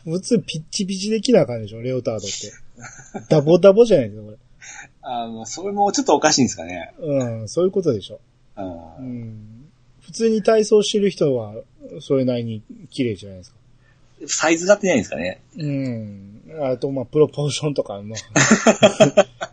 [0.04, 2.28] 普通ピッチピチできなあかんでしょ、レオタードって。
[3.30, 4.38] ダボダボじゃないですか、こ
[5.02, 6.93] あの、それもちょっとおかしいんですかね。
[7.00, 7.08] れ。
[7.08, 8.20] うん、そういうことでしょ。
[8.56, 8.62] う。
[8.62, 8.66] う
[9.04, 9.57] んん。
[10.08, 11.53] 普通に体操してる人は、
[11.99, 13.58] それなりに綺麗じゃないですか。
[14.28, 15.41] サイズが合ってないんですかね。
[15.58, 16.41] うん。
[16.62, 18.16] あと、まあ、プロポーションとか、ま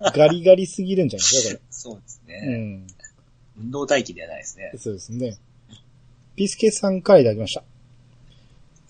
[0.01, 2.39] あ、ガリガリすぎるんじゃないですか、そうですこれ。
[2.39, 2.57] うね。
[2.57, 2.87] ん。
[3.59, 4.73] 運動待機ではないですね。
[4.79, 5.37] そうですね。
[6.37, 7.65] ピスケさんからいただきました。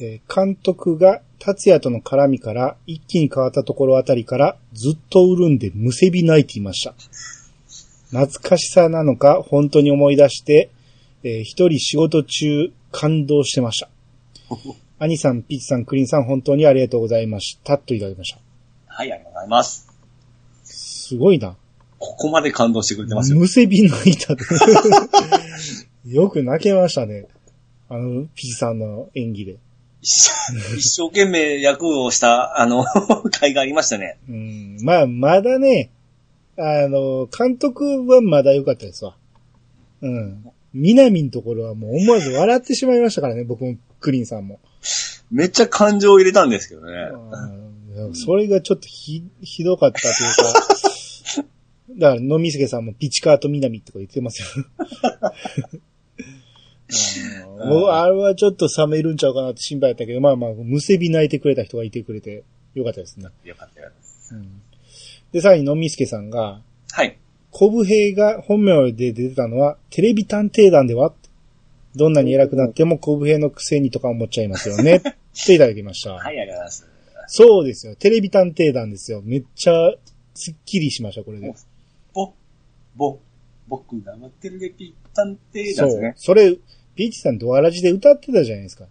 [0.00, 6.94] えー監督が達也との絡みから一気に変わったところあたりからずっと潤んでむせび泣いていました。
[8.10, 10.70] 懐かしさなのか本当に思い出して、
[11.24, 13.88] えー一人仕事中感動してました。
[14.98, 17.78] 兄さん、ピッチさん、クリンさん本当にありがとうございました。
[17.78, 18.38] といただきました。
[18.86, 19.88] はい、ありがとうございます。
[20.62, 21.56] すごいな。
[21.98, 23.38] ここまで感動してくれてますよ。
[23.38, 24.36] むせび泣いた。
[26.06, 27.26] よく泣けましたね。
[27.88, 29.56] あの、ピチさんの演技で。
[30.02, 32.84] 一生懸命役をした、あの、
[33.32, 34.18] 回がありましたね。
[34.28, 35.90] うん、まあ、まだね、
[36.58, 39.16] あの、監督はまだ良かったですわ。
[40.02, 40.44] うん。
[40.74, 44.60] 南のところはもう思わず笑ってしまいましたからね、僕もクリンさんも。
[45.30, 46.92] めっちゃ感情を入れたんですけどね。
[47.96, 51.46] うんそれがちょっとひ、ひどかったというか、
[51.96, 54.64] だから、野見助さんもピチカート南とか言ってますよ。
[57.46, 62.42] うんもうあれはちょっと冷めるんちゃうかなって心配やったけど、まあまあ、むせび泣いてくれた人がいてくれて
[62.74, 63.28] よかったですね。
[63.44, 63.90] よかったよ。
[64.32, 64.60] うん
[65.32, 66.60] で、さらに野見助さんが、
[66.92, 67.18] はい。
[67.54, 71.14] コブ兵が本名で出てたのは、テレビ探偵団では
[71.94, 74.96] どんなに偉くなってもコブ兵のくせにとか思っちゃいますよね。
[75.06, 76.14] っていただきました。
[76.14, 76.88] はい、ありがとうございます。
[77.28, 77.94] そうですよ。
[77.94, 79.22] テレビ探偵団ですよ。
[79.24, 79.72] めっちゃ、
[80.34, 81.54] すっきりしました、これで。
[82.12, 82.32] ぼ、
[82.96, 83.18] ぼ、
[83.68, 85.86] 僕が待ってるレピ探偵そう。
[85.86, 86.14] なんですね。
[86.16, 86.56] それ、
[86.96, 88.86] ピーチさんドアラジで歌ってたじゃないですか。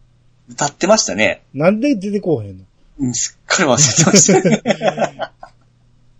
[0.47, 1.43] 歌ってましたね。
[1.53, 2.64] なんで出てこうへんの？
[2.99, 5.32] うん、すっかり忘れてましたね。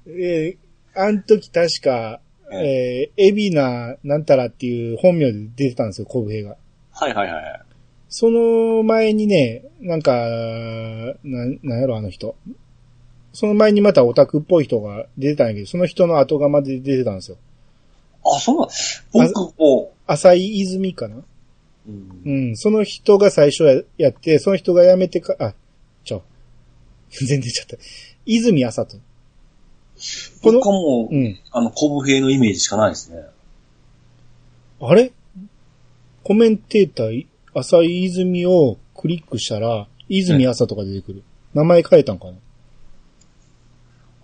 [0.08, 2.20] えー、あん時確か、
[2.62, 6.58] えー、エビナなんたらっていう本名で出てたんですよ、コブ兵が。
[6.92, 7.62] はいはいはい。
[8.10, 10.14] その前にね、なんか、
[11.24, 12.36] な、なんやろ、あの人。
[13.34, 17.38] その前にまたオタクっぽい人が出てたんやけど、その人の後釜で出てたんですよ。
[18.24, 18.60] あ、そう
[19.18, 21.24] なん僕も、浅井泉かな？
[21.88, 25.54] うんうん、その人が最初ややって、その人が辞めてか、あ、
[26.04, 26.24] ちょ、
[27.10, 27.78] 全然出ちゃった。
[28.26, 29.02] 泉浅人。
[30.42, 31.40] このもう、うん。
[31.52, 33.24] あの、コブ兵のイメージしかないですね。
[34.82, 35.12] あれ？
[36.24, 41.24] コメンテーター、浅井泉をクリックしたら、泉浅とか出てくる。
[41.54, 42.34] 名前変えたんかな？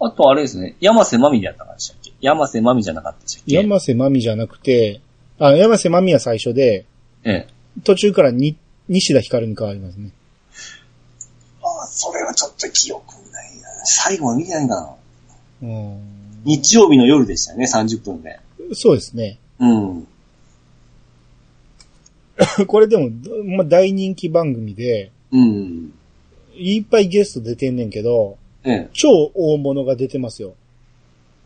[0.01, 2.13] あとあれですね、山瀬まみやったかでしたっけ？
[2.21, 3.55] 山瀬まみじゃなかったでしたっけ？
[3.55, 5.01] 山瀬まみじゃなくて、
[5.39, 6.85] あ、山瀬まみは最初で、
[7.23, 7.47] ええ。
[7.83, 8.57] 途中からに、
[8.87, 10.11] 西田ひかるに変わりますね。
[11.61, 13.67] ああ、それはちょっと記憶ないな。
[13.85, 14.95] 最後まで見てないな。
[15.61, 15.97] うん。
[16.45, 18.39] 日曜日の夜でしたよね、30分で。
[18.73, 19.37] そうですね。
[19.59, 20.07] うん。
[22.67, 23.09] これでも、
[23.45, 25.93] まあ、大人気番組で、うん。
[26.55, 28.89] いっぱいゲスト出てんねんけど、ええ。
[28.93, 30.53] 超大物が出てますよ。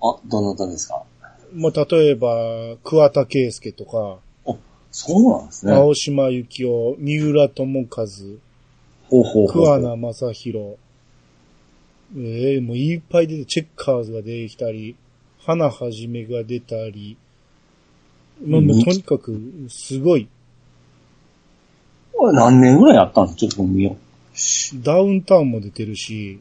[0.02, 1.04] あ、どなたですか？
[1.54, 4.18] まあ、例えば、桑田佳祐とか、
[4.96, 5.74] そうなんですね。
[5.74, 8.06] 青島幸男、三浦智和、
[9.10, 9.48] ほうほうほうほう。
[9.48, 10.76] 桑名正宏、
[12.18, 14.96] ええもういっぱい出て、チェッカーズが出てきたり、
[15.40, 17.18] 花はじめが出たり、
[18.46, 19.40] まあ、もうとにかく、
[19.70, 20.28] すごい、
[22.14, 24.84] これ何年ぐらいやったんですかちょっと見よう。
[24.84, 26.40] ダウンタウンも出てるし、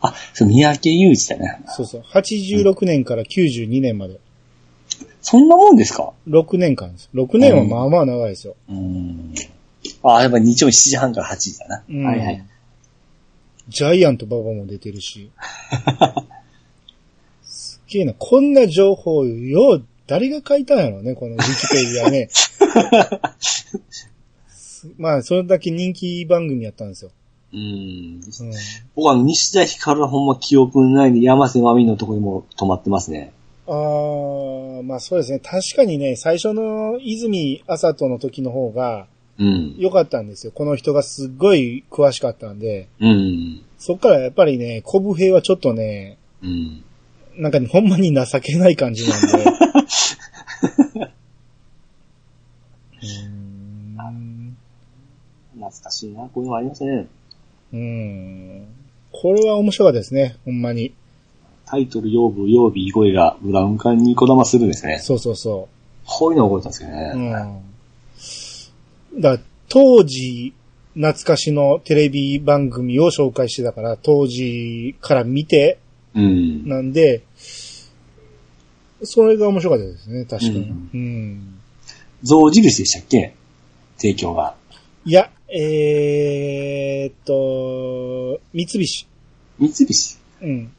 [0.00, 1.62] あ、それ三宅裕一だね。
[1.68, 4.20] そうそう、86年から92年まで、
[5.22, 7.08] そんなもんですか？6年間です。
[7.14, 8.56] 6年はまあまあ長いですよ。
[8.68, 9.34] うーん。
[10.02, 11.82] あ、やっぱ日曜日7時半から8時だな。
[11.88, 12.44] うんはいはい。
[13.68, 15.30] ジャイアント馬場も出てるし。
[17.42, 18.14] すっげえな。
[18.14, 22.28] こんな情報、よう、誰が書いたんやろね、このウィキペディアね。
[24.48, 27.10] すまあ、それだけ人気番組やったんですよ。
[27.52, 28.20] うーん。
[28.20, 28.22] うん、
[28.94, 33.32] 僕は西田ひかるはほんま記憶ないんで、山瀬まみのとこにも止まってますね。
[33.66, 35.38] あー、まあそうですね。
[35.38, 39.06] 確かにね、最初の泉麻人の時の方が
[39.38, 39.74] うん。
[39.78, 40.52] 良かったんですよ。
[40.54, 42.88] この人がすっごい詳しかったんで。
[43.00, 43.62] うん。
[43.78, 46.84] そっからやっぱりね、コブ兵はちょっとね、うん。
[47.36, 49.28] なんかね、ほんまに情けない感じなんで。
[53.02, 54.56] うーん
[55.54, 56.22] 懐かしいな。
[56.22, 57.06] こういうのありましたね。
[57.72, 58.66] うーん。
[59.12, 60.92] これは面白かったですね、ほんまに。
[61.66, 64.98] タイトル、養分、曜日、声がブラウン管にこだまするですね。
[64.98, 65.68] そうそうそ
[66.06, 66.94] こういうの覚えたんですけどう。
[66.94, 67.12] ね。
[67.14, 67.73] うん。
[69.16, 69.38] だ
[69.68, 70.54] 当時、
[70.94, 75.78] 懐かしのテレビ番組を紹介してたから、当時から見て、
[76.14, 76.68] うん。
[76.68, 77.22] なんで、
[79.02, 80.58] それが面白かったですね、確かに。
[80.58, 81.60] うんうん。
[82.22, 83.34] 象印でしたっけ？
[83.96, 84.54] 提供が。
[85.04, 89.06] いや、えーっと、三菱。
[89.58, 90.18] 三菱？
[90.42, 90.72] うん。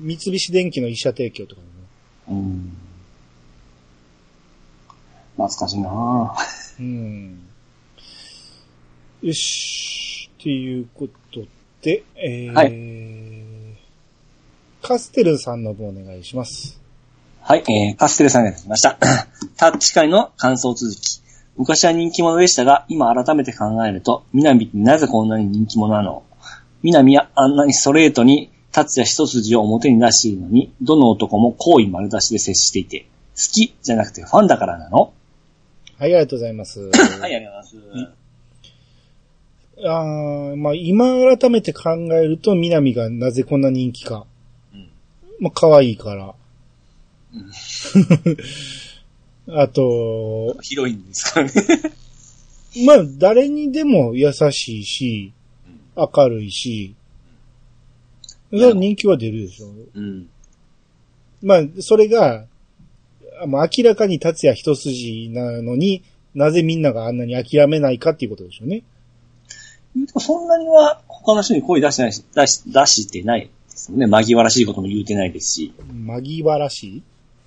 [0.00, 1.66] 三菱電機の医者提供とかね。
[2.28, 2.76] うん。
[5.36, 6.63] 懐かしいなぁ。
[6.78, 7.46] うん。
[9.22, 10.30] よし。
[10.38, 11.40] っていうこと
[11.80, 12.64] で、えーは
[14.82, 16.78] カステルさんの分お願いします。
[17.40, 18.98] はい、えー、カステルさんがいただきました。
[19.56, 21.22] タッチ会の感想続き。
[21.56, 26.22] 昔は人気者でしたが、今改めて考えると、南ってなぜこんなに人気者なの？
[26.82, 33.06] 南はあんなにストレートに達也一筋を表に出しているのに、どの男も好意丸出しで接していて、
[33.36, 35.13] 好きじゃなくてファンだからなの？
[36.04, 36.80] はい、ありがとうございます。
[36.80, 38.24] はい、ありがとうございます。
[39.86, 41.06] あーまあ、今
[41.38, 44.26] 改めて考えると、南がなぜこんな人気か。
[44.74, 44.90] うん
[45.40, 46.34] まあ、可愛いから。
[47.32, 47.50] うん
[49.56, 51.52] あと、ヒロインですからね。
[52.86, 55.32] まあ、誰にでも優しいし、
[55.96, 56.94] 明るいし、
[58.50, 59.70] それは人気は出るでしょ。
[59.94, 60.28] うん。
[61.42, 62.46] まあ、それが、
[63.42, 66.02] あもう明らかに達也一筋なのに、
[66.34, 68.82] なぜみんながあんなに諦めないかっていうことでしょうね。
[70.18, 74.06] そんなには他の人に声出してないし、出し、出してないですね。
[74.06, 75.74] 紛らわしいことも言うてないですし。
[75.92, 77.02] 紛らしい？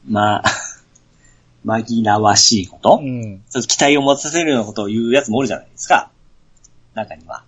[0.08, 0.44] まあ、
[1.66, 3.42] 紛らわしいこと、うん。
[3.50, 6.10] ちょっと期待を持たせるようなことを言うやつもおるじゃないですか。
[6.94, 7.44] 中には。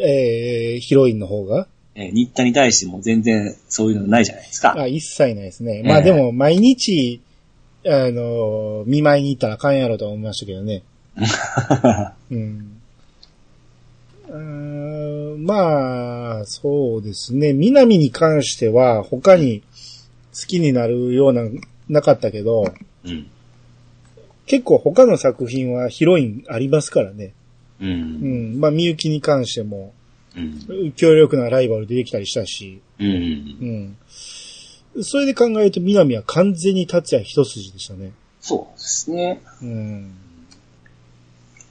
[0.00, 1.66] えー、ヒロインの方が？
[1.94, 4.74] えー、新田に対しても全然そういうのないじゃないですか。
[4.76, 5.78] あ、一切ないですね。
[5.78, 7.20] ええまあでも、毎日、
[7.86, 10.82] あの、見舞いに行ったらあかんやろとは思いましたけどね。
[12.30, 12.80] うん。
[14.28, 17.52] うーんまあ、そうですね。
[17.52, 19.62] 南に関しては、他に
[20.32, 21.42] 好きになるような、
[21.88, 22.72] なかったけど、
[23.04, 23.26] うん。
[24.46, 27.32] 結構他の作品はヒロインありますからね。
[27.80, 27.86] う。
[27.86, 28.60] うんん。
[28.60, 29.92] まあ、みゆきに関しても、
[30.36, 30.92] うん。
[30.92, 33.96] 強力なライバル出てきたりしたし、うん。
[34.96, 35.04] うん。
[35.04, 38.12] それで考えると、南は完全に達也一筋でしたね。
[38.40, 39.42] そうですね。
[39.62, 40.14] うん。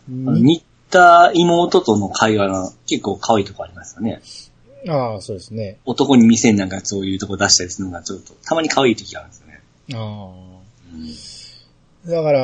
[0.10, 4.22] 新田妹との会話が結構可愛いとこありますよね。
[4.90, 5.78] ああ、そうですね。
[5.86, 9.62] 男に見せんなんかそういうとこ出したりするのがちょっと、たまに可愛い時があるんですよね。
[9.94, 9.98] あ
[12.06, 12.16] うん。
[12.16, 12.18] あ。
[12.18, 12.40] だから、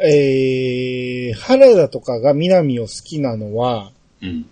[0.00, 3.90] えー、原田とかが南を好きなのは、
[4.22, 4.46] うん。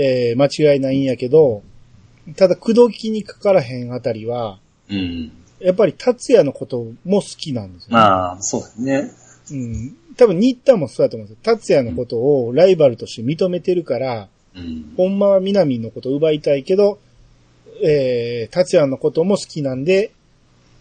[0.00, 1.62] えー、間違いないんやけど、
[2.36, 5.32] ただ、口説きにかからへんあたりは、うん。
[5.58, 7.94] やっぱり達也のことも好きなんですよ、ね。
[7.94, 9.10] まあ、そうですね。
[9.50, 9.96] うん。
[10.16, 11.56] 多分、新田もそうだと思うんですよ。
[11.56, 14.94] 達也のことをライバルとして認めてるから、うん。
[14.96, 17.00] ほんまは南のことを奪いたいけど、
[17.82, 20.12] えー、達也のことも好きなんで、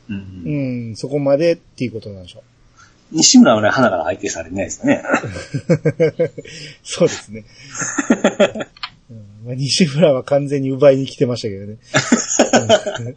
[0.10, 0.14] う。
[0.14, 2.44] うんん、そこまでっていうことなんでしょう。
[3.12, 5.04] 西村はね、花から相手されないですよね。
[6.84, 7.46] そうですね。
[9.10, 11.78] うんまあ、西村は完全に奪いに来てましたけどね。
[13.08, 13.16] うん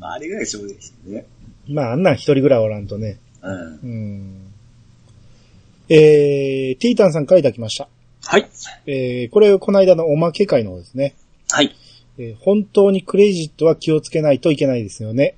[0.00, 1.26] あれぐらいちょうどいいですよね。
[1.68, 3.18] まあ、あんなん一人ぐらいおらんとね。
[3.42, 3.80] うん。
[3.82, 4.52] うん。
[5.88, 7.88] えー、ティータンさんからいただきました。
[8.24, 8.48] はい。
[8.86, 11.14] えー、これ、この間のおまけ会の方ですね。
[11.50, 11.74] はい。
[12.18, 15.36] えー本当にクレジットは気をつけないといけないですよね。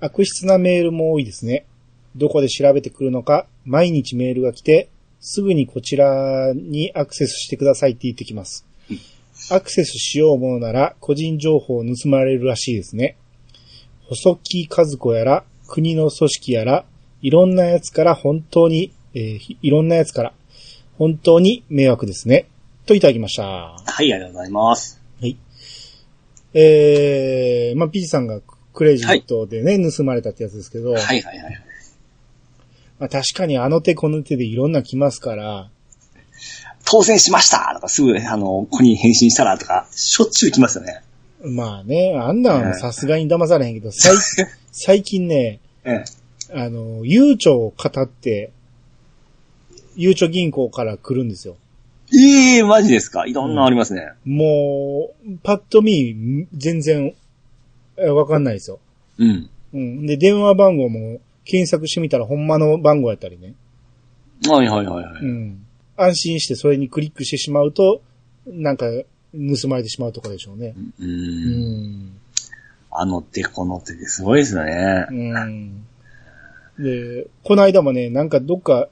[0.00, 1.66] 悪質なメールも多いですね。
[2.16, 4.88] どこで調べてくるのか、毎日メールが来て、
[5.20, 8.66] すぐにこちらにアクセスしてくださいって言ってきます。
[9.50, 13.16] アクセスしようものなら、個人情報を盗まれるらしいですね。
[14.08, 16.84] 細木和子やら、国の組織やら、
[17.22, 20.32] いろんなやつから本当に、えーいろんなやつから、
[20.98, 22.48] 本当に迷惑ですね。
[22.86, 23.42] といただきました。
[23.44, 25.00] はい、ありがとうございます。
[25.20, 25.36] はい。
[26.54, 28.40] えー、まあ、ピチさんが
[28.72, 31.62] クレジットでね、盗まれたってやつですけど、はいはいはい。
[32.98, 35.68] まあ、確かにあの手この手でいろんな来ますから、
[36.84, 41.02] 当選しましたとか、すぐ、あの、ここに返信したらとか、しょっちゅう来ますよね。
[41.42, 44.14] まあね、あんなんええさすがに騙されへんけど、最
[44.72, 46.04] 最近ね、ええ。
[46.54, 48.50] あの、ゆうちょを語って、
[49.96, 51.56] ゆうちょ銀行から来るんですよ。
[52.14, 53.26] ええマジですか？
[53.26, 54.10] いろんなありますね。
[54.24, 57.14] もう、パッと見、全然、
[57.96, 58.78] えわかんないですよ。
[59.18, 59.50] うん。
[59.74, 60.06] うん。
[60.06, 63.54] で、電話番号も検索してみたらほんまの番号やったりね。
[64.48, 65.22] はいはいはいはい。
[65.22, 65.64] うん。
[65.96, 68.02] 安心してそれにクリックしてしまうと、
[68.46, 68.86] なんか、
[69.32, 70.74] 盗まれてしまうとかでしょうね。
[70.98, 71.04] う。
[71.04, 72.16] うんん。
[72.90, 75.06] あの手この手ですごいですよね。
[75.10, 75.86] うん。
[76.78, 78.88] で、この間もね、なんかどっか、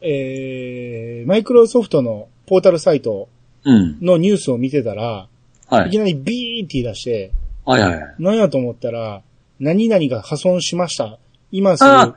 [0.00, 3.28] えー、マイクロソフトのポータルサイト
[3.64, 3.98] うん。
[4.00, 5.28] のニュースを見てたら、、
[5.66, 5.90] はいい。
[5.90, 7.32] きなりビーンって言い出して、
[7.64, 8.14] はいはいはい。
[8.18, 9.22] 何やと思ったら、
[9.60, 11.18] 何々が破損しました。
[11.50, 12.14] 今すぐあ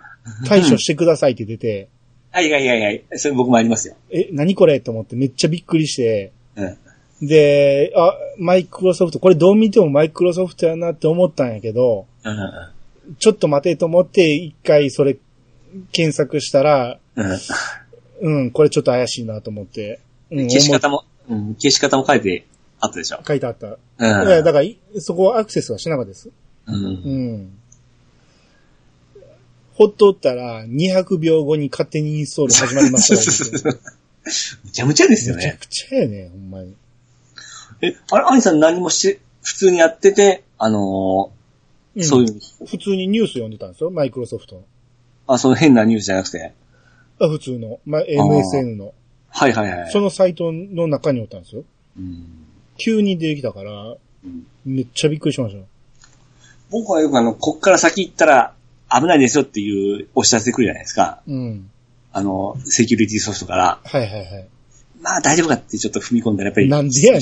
[0.48, 1.90] 対処してくださいって出て、
[2.32, 3.04] はいはいはいはい。
[3.16, 3.96] それ僕もありますよ。
[4.10, 7.28] え、何これと思ってめっちゃびっくりして、うん。
[7.28, 13.16] で、あ、マイクロソフト、これどう見てもマイクロソフトやなって思ったんやけど、うん。
[13.20, 15.18] ちょっと待てと思って一回それ
[15.92, 17.40] 検索したら、うん。
[18.22, 20.00] うん、これちょっと怪しいなと思って。
[20.32, 22.46] うん、消し方も、うん、消し方も書いて
[22.80, 23.20] あったでしょ。
[23.28, 23.68] 書いてあった。
[23.68, 26.30] ういやだからい、そこはアクセスはしなかったです。
[26.30, 26.34] う。
[26.68, 27.61] うんん。
[29.82, 33.08] ほっとったら、200秒後に勝手にインストール始まりまし
[33.64, 33.78] たよ。
[34.64, 35.44] むちゃむちゃですよね。
[35.44, 36.76] めちゃくちゃやね、ほんまに。
[37.82, 44.64] え、あれ、アニさん何もして、普通にやってて、あのーんそういう、普通にニュース読んでたんですよ、マイクロソフトの。
[45.26, 46.54] あ、その変なニュースじゃなくて。
[47.20, 47.80] あ、普通の。
[47.84, 48.94] まあ、MSN の。
[49.30, 49.92] はいはいはい。
[49.92, 51.64] そのサイトの中におったんですよ。
[51.98, 52.28] うん
[52.78, 53.72] 急に出てきたから、
[54.24, 55.66] うんめっちゃびっくりしましたよ。
[56.70, 58.54] 僕はよくあの、こっから先行ったら
[58.94, 61.22] 危ないですよっていうお知らせ来るじゃないですか。
[61.28, 61.70] うん。
[62.14, 63.80] あの、セキュリティソフトから。
[63.84, 64.48] はいはいはい。
[65.02, 66.70] まあ大丈夫かってちょっと踏み込んだらやっぱり。
[66.70, 67.22] なんでやねん。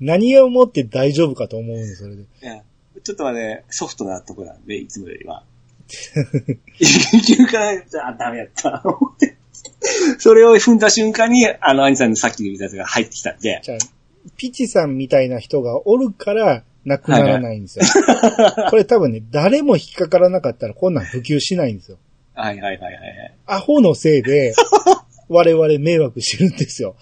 [0.00, 2.22] 何をもって大丈夫かと思うんです、それで。
[2.42, 2.62] いや
[3.02, 5.44] ちょっとはね、ソフトなとこなんで、いつもよりは。
[6.78, 8.84] 一級から、じゃあダメやった。
[10.18, 13.78] それを踏んだ瞬間に、あの、アニさんのさっきの言ったやつが入ってきたんで、じゃあ、
[14.36, 17.84] ピチさんみたいな人がおるから、なくならないんですよ。
[18.70, 21.98] これ多分ね、誰も引っかからなかったらこんなん普及しないんですよ。
[22.34, 23.34] はいはいはいはいはい。
[23.46, 24.54] アホのせいで、
[25.28, 26.96] 我々迷惑してるんですよ。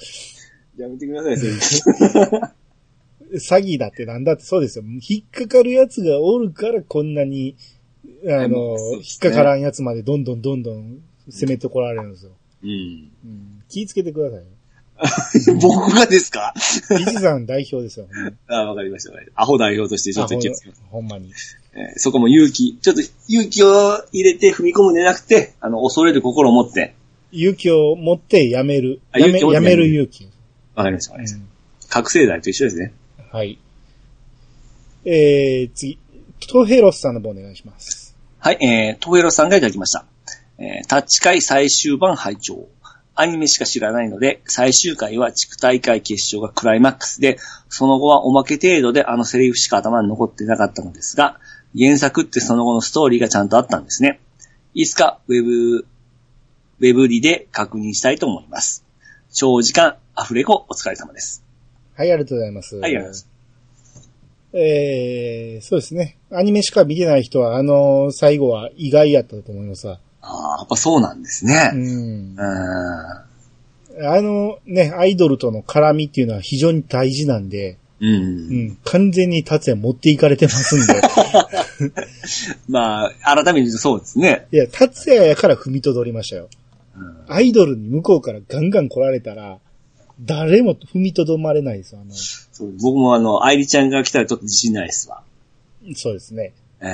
[0.76, 1.34] やめてください。
[3.34, 4.84] 詐欺だってなんだってそうですよ。
[4.86, 7.56] 引っかかるやつがおるからこんなに、
[8.26, 10.98] あの、ねっかからんやつまでどんどんどんどん
[11.28, 12.32] 攻めてこられるんですよ。
[12.62, 12.70] うん。
[12.70, 12.72] う
[13.28, 14.44] ん、気ぃつけてくださいよ。
[15.62, 16.52] 僕がですか？
[16.96, 18.06] ピチさん代表ですよ。
[18.48, 19.12] あわかりました。
[19.36, 20.82] アホ代表としてちょっと気をつけます。
[20.90, 21.32] ほんまに。
[21.74, 26.94] えーそこも勇気、ちょっと勇気を入れて踏み込むんじゃなくて、あの、恐れる心を持って、
[27.30, 29.00] 勇気を持ってやめる。
[29.14, 30.28] やめ、やめる勇気。
[30.74, 31.38] わかりました、わかりました。
[31.38, 31.48] うん
[31.90, 32.92] 覚醒剤と一緒ですね。
[33.32, 33.58] はい。
[35.06, 35.98] えー、次。
[36.48, 38.14] トヘロスさんの方お願いします。
[38.38, 40.04] はい、えー、トヘロさんがいただきました。
[40.58, 42.68] えー、タッチ会最終版拝聴
[43.20, 47.38] アニメしか知らないので、最終回は地区大会決勝がクライマックスで、
[47.68, 51.40] その後はおまけ程度であのセリフしか頭に残ってなかったのですが、
[51.76, 54.20] 原作ってその後のストーリーがちゃんとあったんですね。
[54.72, 58.84] いつかウェブ、ウェブリで確認したいと思います。
[59.32, 61.42] 長時間アフレコお疲れ様です。
[61.96, 62.76] はい、ありがとうございます。
[62.76, 63.38] はい、ありがとうございます。
[64.52, 66.18] えー、そうですね。
[66.30, 69.98] アニメしか見てない人は、あの最後は意外やったと思いますわ。
[70.22, 71.70] ああ、やっぱそうなんですね。
[71.74, 72.40] うんう。
[72.40, 72.40] ん。
[72.40, 78.14] あのね、アイドルとの絡みっていうのは非常に大事なんで、うんう。
[78.72, 81.00] ん、完全に達也持っていかれてますんで。
[82.68, 84.46] まあ、改めてそうですね。
[84.52, 86.48] いや、達也やから踏みとどりましたよ。
[86.96, 89.58] うんアイドルに向こうからガンガン来られたら、
[90.20, 92.00] 誰も踏みとどまれないですよ。
[92.02, 95.22] あの、そう僕もあの、愛理ちゃんが来たらちょっと自信ないですわ。
[95.94, 96.52] そうですね。
[96.80, 96.86] え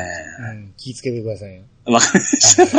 [0.53, 1.62] うん、気ぃつけてくださいよ。
[1.87, 2.72] えわかりまし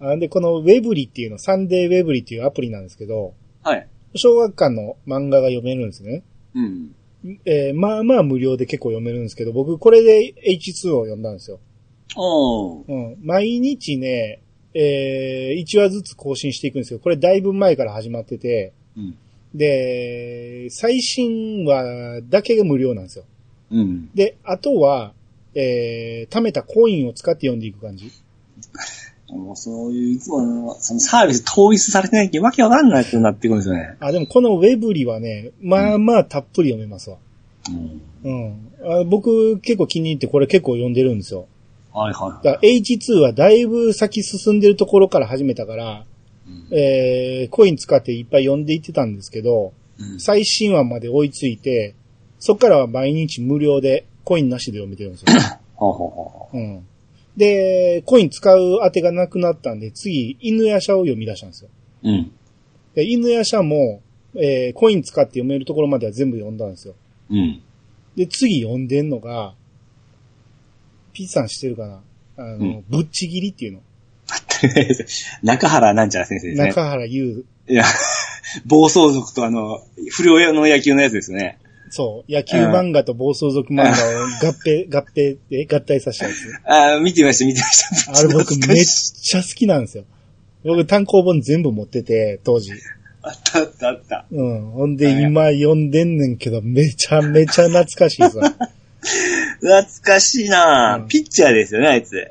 [0.00, 0.08] た。
[0.12, 3.86] うん、で、このウェブリっていうの、サンデーウェブリっていうアプリなんですけど、はい。
[4.16, 6.22] 小学館の漫画が読めるんですね。
[6.54, 6.94] うん。
[7.44, 11.60] えーまあまあ無料で結構読めるんですけど、僕これで H2 を読んだんですよ。
[12.16, 12.84] おー。
[12.88, 13.16] うん。
[13.22, 14.42] 毎日ね、
[14.74, 16.98] えー、1話ずつ更新していくんですよ。
[16.98, 19.16] これだいぶ前から始まってて、うん。
[19.54, 23.24] で、最新話だけが無料なんですよ。
[23.72, 24.10] うん。
[24.14, 25.12] で、あとは、
[25.54, 28.12] えー、貯めたコインを使って読んでいく感じ。
[29.28, 33.96] もうそういう、いつもの、そのサービス統一されてないけど、わけわかんないってなってくるんですよね。
[34.00, 37.16] あ、でもこのウェブリはね、まあまあたっぷり読めますわ。
[37.70, 38.02] うん。
[38.24, 38.72] うん。
[38.84, 41.46] あ僕結構気に入ってこれ結構読んでるんですよ。
[41.92, 42.44] はいはい。
[42.44, 46.04] だから H2 はだいぶ先進んでるところから始めたから、
[46.46, 51.94] うんえー、コイン使っていっぱい読んでいってたんですけど、うん最新話まで追いついて、
[52.44, 55.26] そっからは毎日無料でコインなしで読めてるんですよ。
[55.76, 56.84] ほうほうほうん。
[57.36, 61.70] で、コイン使う当てがなくなったんで、次、犬や舎を読み出したんですよ。
[62.02, 62.10] う。
[62.10, 62.32] うん。
[62.96, 64.02] で犬や舎も、
[64.34, 66.96] えー、コイン使って読めるところまでは全部読んだんですよ。
[67.30, 67.62] うん。
[68.16, 69.54] で、次読んでんのが、
[71.12, 72.00] ピッさんしてるかな？
[72.38, 73.80] あの、うんぶっちぎりっていうの。
[75.44, 76.68] 中原なんちゃら先生ですね。
[76.70, 77.84] 中原優、いや、
[78.66, 79.78] 暴走族とあの、
[80.10, 81.58] 不良の野球のやつですね。
[81.94, 86.36] そう、野球漫画と暴走族漫画を合併、 合併で合体させたやつ。
[86.64, 88.18] ああ、見てました、見てました。
[88.18, 90.04] あれ僕めっちゃ好きなんですよ。
[90.64, 92.72] 僕単行本全部持ってて、当時。
[93.20, 94.24] あったあったあった。
[94.32, 94.70] うん。
[94.70, 98.48] ほんで今読んでんねんけど、めちゃめちゃ懐かしいですわ。
[99.60, 102.26] 懐かしいな、うんピッチャーですよね、あいつ。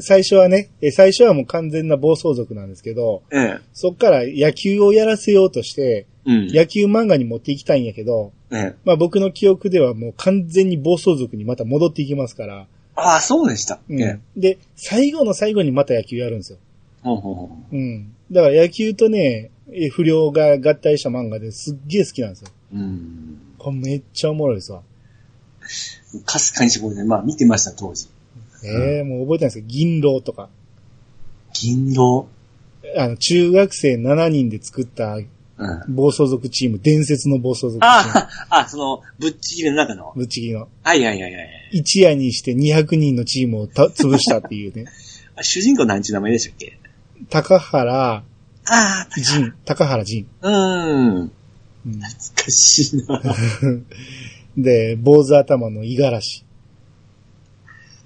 [0.00, 3.60] 最初はね、え最初はもう完全な暴走族なんですけど、うん。
[3.74, 6.46] そっから野球をやらせようとして、うん。
[6.48, 8.74] 野球漫画に持っていきたいんやけど、うん。
[8.84, 12.66] まあ僕の記憶ではもう完全に暴走族にまた戻っていきますから、
[12.96, 13.80] ああ、そうでした。
[13.88, 14.22] うん。
[14.36, 16.58] で、最後の最後にまた野球やるんですよ。
[17.02, 17.76] ほうほうほう。
[17.76, 18.14] うん。
[18.30, 22.48] だから野球とね、え不良が合体した漫画ですっげえ好きなんですよ。
[22.74, 23.38] うん。
[23.58, 24.82] これめっちゃおもろいですわ。
[26.24, 28.08] かすかに絞りで、まあ見てました、当時。
[28.64, 30.48] ええもう覚えてないんですけど、銀狼とか。
[31.52, 32.28] 銀狼。
[32.96, 35.18] あの、中学生7人で作った
[35.56, 35.94] うん。
[35.94, 37.86] 暴走族チーム、伝説の暴走族チーム。
[37.86, 40.12] ああ、あ、その、ぶっちぎりの中の。
[40.16, 40.68] ぶっちぎりの。
[40.82, 41.48] はいはいはいはい。
[41.72, 44.86] 一夜にして200人のチームをた潰したっていうね。
[45.36, 46.78] あ主人公なんちゅう名前でしたっけ？
[47.30, 48.22] 高原
[48.66, 50.26] あ仁、高原仁。
[50.40, 51.16] あ、うん。
[51.18, 51.32] うん
[51.84, 52.08] 懐
[52.44, 53.20] かしいな。
[54.56, 56.44] で、坊主頭の五十嵐。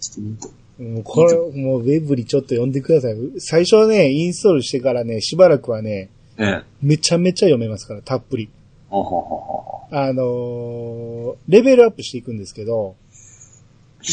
[0.01, 3.15] ちょっともうこれ、もうウェブリちょっと読んでください。
[3.39, 6.65] 最初はね、インストールしてからね、しばらくはね、うん。
[6.81, 8.49] めちゃめちゃ読めますから、たっぷり。
[8.89, 12.97] ほうほうほうほあのーレベルアップしていくんですけど、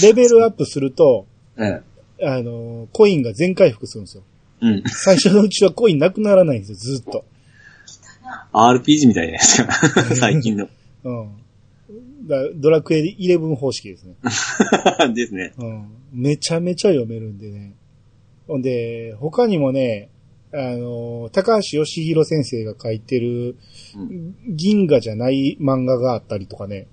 [0.01, 1.65] レベルアップすると、う。
[1.65, 1.83] うん。
[2.23, 4.23] あのーコインが全回復するんですよ。
[4.61, 4.83] うん。
[4.87, 7.25] 最初のうちはコインなくならないんですよ、ずっと。
[8.53, 9.71] RPG みたいなやつか。
[10.15, 10.67] 最近の。
[11.03, 11.29] うん。
[12.27, 14.15] だドラクエ11方式ですね。
[15.13, 15.53] ですね。
[15.57, 15.87] うん。
[16.13, 17.73] めちゃめちゃ読めるんでね。
[18.47, 20.09] ほんで、他にもね、
[20.57, 23.57] あのー高橋義弘先生が書いてる、
[23.95, 26.87] うん銀河じゃない漫画があったりとかね。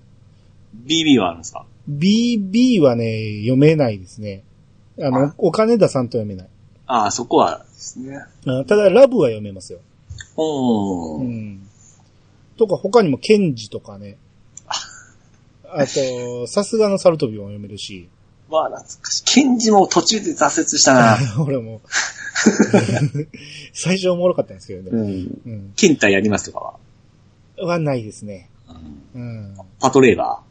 [0.86, 4.42] BB はあるんですか？BB はね、読めないですね。
[4.98, 6.48] あのあ、お金田さんと読めない。
[6.86, 8.24] ああ、そこはですね。
[8.46, 9.80] あただ、ラブは読めますよ。
[10.36, 11.22] おー。
[11.22, 11.66] うん。
[12.56, 14.18] とか、他にも、ケンジとかね。
[15.74, 18.08] あと、さすがのサルトビも読めるし。
[18.52, 19.24] わあ、懐かしい。
[19.24, 21.18] ケンジも途中で挫折したな。
[21.44, 21.80] 俺も。
[23.72, 24.90] 最初おもろかったんですけどね。
[24.92, 25.42] うん。
[25.46, 25.72] うん。
[25.76, 26.78] ケンタやりますとか
[27.58, 27.66] は？
[27.66, 28.48] はないですね。
[29.14, 29.54] うんうん。
[29.80, 30.42] パトレーバ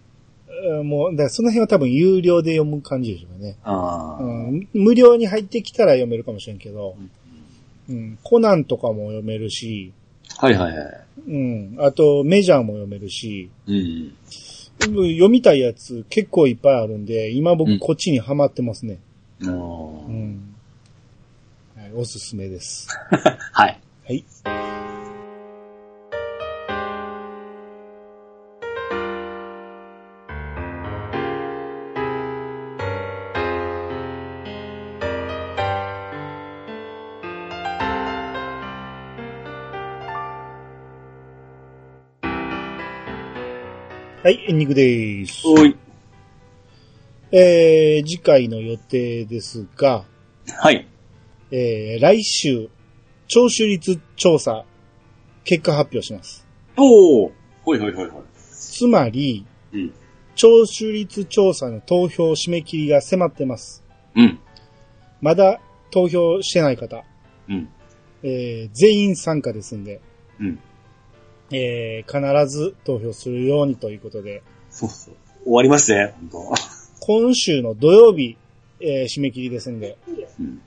[0.64, 3.58] うんもう、だからその辺は多分有料で読む感じでしょうね。
[3.64, 3.70] ー。
[3.70, 4.24] ああ。
[4.24, 4.68] うん。
[4.74, 6.96] 無料に入ってきたら読めるかもしれんけど、
[7.90, 8.18] うん。
[8.24, 9.94] コナンとかも読めるし、
[10.38, 11.04] はいはいはい。
[11.28, 11.76] うん。
[11.80, 14.14] あと、メジャーも読めるし、うん。
[14.86, 19.00] 読みたいやつ結構いっぱいあるんで、今うん僕こっちにハマってますね。
[19.44, 20.56] おうーん。
[21.76, 22.88] はい、おすすめです。
[23.54, 23.80] はい。
[24.06, 24.71] はい。
[44.24, 45.42] はい、エンディングです。
[45.48, 45.76] おい。
[47.32, 50.06] えー、次回の予定ですが、
[50.60, 50.88] はい。
[51.50, 52.70] えー、来週、
[53.28, 54.64] 聴取率調査
[55.44, 56.48] 結果発表します。
[56.78, 57.32] おー。
[57.64, 58.24] ほいほいほいほい。
[58.36, 59.44] つまり、
[59.74, 59.92] うん。
[60.36, 63.84] 聴取率調査の投票締め切りが迫ってます。
[64.16, 64.40] うん。
[65.20, 65.60] まだ
[65.90, 67.04] 投票してない方、
[67.50, 67.70] うん。
[68.22, 70.00] えー全員参加ですんで、
[70.40, 70.60] うん。
[71.52, 75.16] えー必ず投票するようにということで、そうそう。
[75.44, 76.54] 終わりますね、本
[77.00, 78.38] 今週の土曜日、
[78.80, 80.12] えー締め切りですんで、当。
[80.44, 80.62] うん。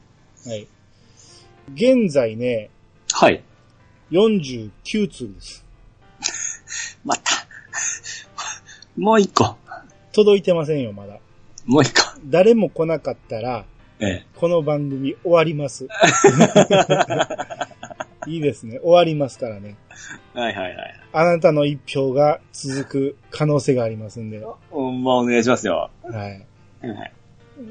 [0.47, 0.66] はい。
[1.74, 2.70] 現在ね、
[3.12, 3.43] はい。
[4.11, 5.64] 49通です。
[7.05, 7.47] また。
[8.97, 9.57] もう一個。
[10.12, 11.18] 届いてませんよ、まだ。
[11.66, 12.01] もう一個。
[12.26, 13.64] 誰も来なかったら、
[14.01, 14.26] ええ。
[14.37, 15.87] この番組終わります。
[18.26, 18.78] いいですね。
[18.80, 19.76] 終わりますからね。
[20.34, 21.00] はいはいはい。
[21.12, 24.38] あなたの一票が続く可能性がありますんで。
[24.38, 25.90] はほんまお願いしますよ。
[26.82, 26.88] い。
[26.88, 27.12] はい。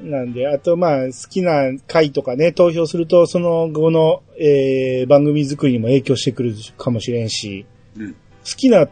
[0.02, 8.12] なんで、あと、まあ、好きな回とかね、投票すると、その後の、えー、番組作りにも影響してくるかもしれんし、うん。
[8.12, 8.88] 好きな、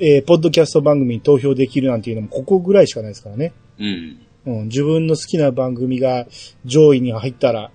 [0.00, 3.52] えー、ポッドキャスト番組に投票できるなんていうのも、ここぐらいしかないですからね。
[3.78, 4.26] うん。
[4.44, 6.26] うん、自分の好きな番組が
[6.64, 7.70] 上位に入ったら、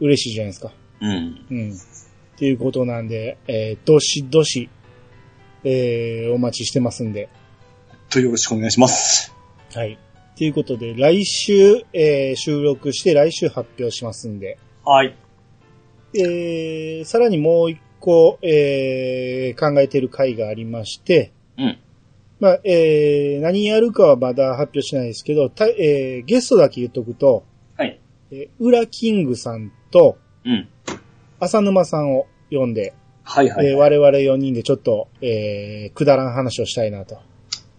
[0.00, 0.72] 嬉しいじゃないですか。
[1.00, 1.46] うん。
[1.50, 1.72] うん。
[2.40, 4.70] っていうことなんで、えー、どしどし、
[5.62, 7.28] えー、お待ちしてますんで。
[8.08, 9.34] とよろしくお願いします。
[9.74, 9.98] はい。
[10.38, 14.56] ということで、来週、えー、収録して来週発表しますんで。
[14.86, 15.14] はい。
[16.14, 21.78] えー、さらにもう一個、えー、考えている回がありまして、うん。
[22.40, 27.44] まあ、えー、何やるかはまだ発表しないですけど、たえー、ゲストだけ言っとくと、
[27.76, 28.00] はい。
[28.30, 30.16] えー、ウラキングさんと
[30.46, 30.68] うん。
[31.40, 37.18] 浅沼さんを呼んで、はいはい、えー我々4人でちょっと、えー、くだらん話をしたいなと。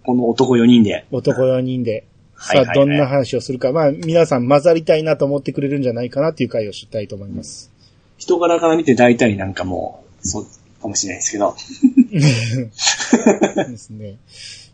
[0.04, 1.06] この男4人で。
[1.12, 2.08] 男4人で、
[2.38, 7.72] さあ、はいはいはいどんな話をするか、まあ、皆さん混ざりたいなと思ってくれるんじゃないかなっていう回をしたいと思います。
[8.18, 10.46] 人柄から見て大体なんかもう、そう
[10.82, 11.56] かもしれないですけど。
[12.12, 14.18] ですね。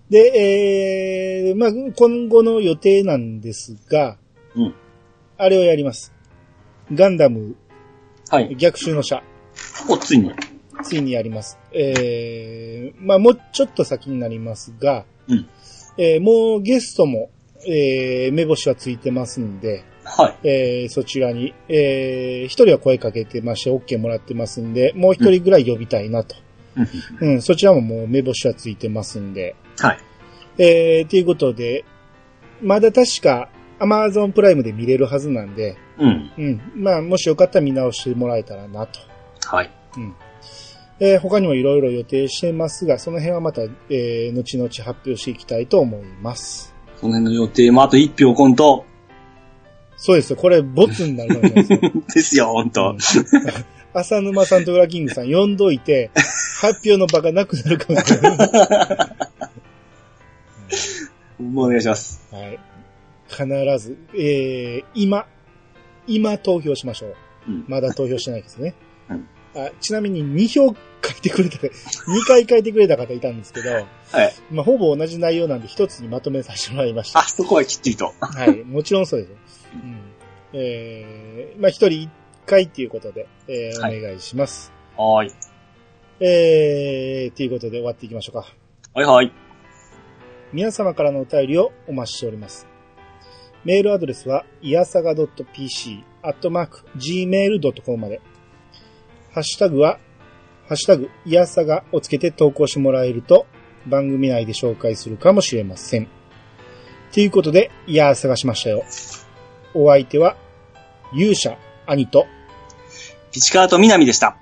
[0.09, 4.17] で、えー、まあ、今後の予定なんですが、
[4.55, 4.73] うん。
[5.37, 6.13] あれをやります。
[6.93, 7.55] ガンダム
[8.29, 8.55] はい。
[8.55, 9.21] 逆襲の車、
[9.89, 10.31] お、ついに。
[10.83, 11.57] ついにやります。
[11.71, 15.47] えー、まあ、もうちょっと先になりますが、うん。
[15.97, 17.29] えーもうゲストも、
[17.67, 20.47] えー、目星はついてますんで、はい。
[20.47, 26.35] えーそちらに、えー一人は声かけてまして OK もらってますんで、もう一人ぐらい呼びたいなと。
[27.21, 29.55] うんうん、そちらももう目星はついてますんで。
[29.79, 29.97] はい。
[30.59, 31.85] えー、ということで、
[32.61, 33.49] まだ確か
[33.79, 36.31] Amazon プライムで見れるはずなんで、うん。
[36.37, 36.61] うん。
[36.75, 38.99] まあ、もしよかったら見直してもらえたらなと。
[39.45, 39.71] はい。
[39.97, 40.15] うん。
[40.99, 46.73] えー他にもいろいろ予定してますが、その辺はまた、えー、後々発表していきたいと思います。
[46.99, 48.83] その辺の予定もあと1票コント。
[49.97, 50.37] そうですよ。
[50.37, 52.03] これ、ボツになるかもしれないですよ。
[52.15, 52.95] ですよ、ほんと。
[53.93, 56.11] 浅沼さんとウラキングさん呼んどいて、
[56.59, 58.37] 発表の場がなくなるかもしれない。
[61.41, 62.27] も うお願いします。
[62.31, 62.59] はい。
[63.29, 63.45] 必
[63.79, 65.25] ず、えー、今、
[66.07, 67.15] 今投票しましょう。
[67.47, 67.65] うん。
[67.67, 68.75] まだ投票してないですね。
[69.09, 71.69] うんあちなみに2票書いてくれた、 2
[72.27, 73.87] 回書いてくれた方いたんですけど、はい。
[74.51, 77.23] まあ、ほぼ同じ内容なんで一つにまとめさせてもらいましたあ、。
[77.23, 78.13] そこはきっちりと。
[78.19, 78.63] はい。
[78.63, 79.37] もちろんそうですよ。
[79.73, 79.99] うん。
[80.53, 82.09] えー、まあ、一人一
[82.45, 84.71] 回っていうことで、えー、はいお願いします。
[84.95, 85.31] はーい。
[86.19, 88.47] えー、ということで終わっていきましょうか。
[88.93, 89.31] はいはい。
[90.53, 92.76] 皆様からのお便りをお待ちしております。
[93.67, 98.21] メールアドレスは、いやさが .pc、アットマーク、gmail.com まで。
[99.33, 99.99] ハッシュタグは、
[100.69, 103.45] ハッシュタグ、いやさがをつけて投稿してもらえると、
[103.85, 106.07] 番組内で紹介するかもしれません。
[107.11, 108.85] ということで、いやさがしましたよ。
[109.73, 110.37] お相手は、
[111.13, 111.57] 勇者、
[111.87, 112.25] 兄と、
[113.33, 114.37] ピチカート南でした。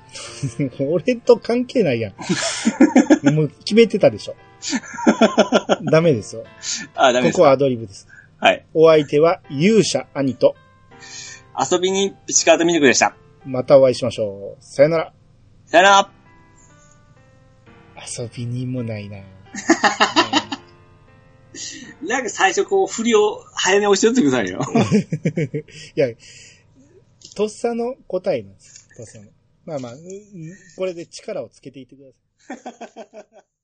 [0.86, 2.14] 俺と関係ないやん。
[3.34, 4.36] もう決めてたでしょ。
[5.90, 6.44] ダメですよ。
[6.94, 7.32] あ、ダメで。
[7.32, 8.06] ここはアドリブです。
[8.40, 8.64] はい。
[8.72, 10.56] お相手は勇者兄と、
[11.58, 13.14] 遊びにピチカートミルクでした。
[13.44, 14.64] またお会いしましょう。
[14.64, 15.12] さよなら。
[15.66, 16.10] さよなら。
[18.18, 19.18] 遊びにもないな。
[22.02, 24.60] なんか最初こう、振りを早め押してってくださいよ。
[25.94, 26.08] いや、
[27.36, 28.88] とっさの答えなんです。
[28.96, 29.26] とっさの。
[29.66, 30.00] まあまあ、うん
[30.76, 33.36] これで力をつけていってください。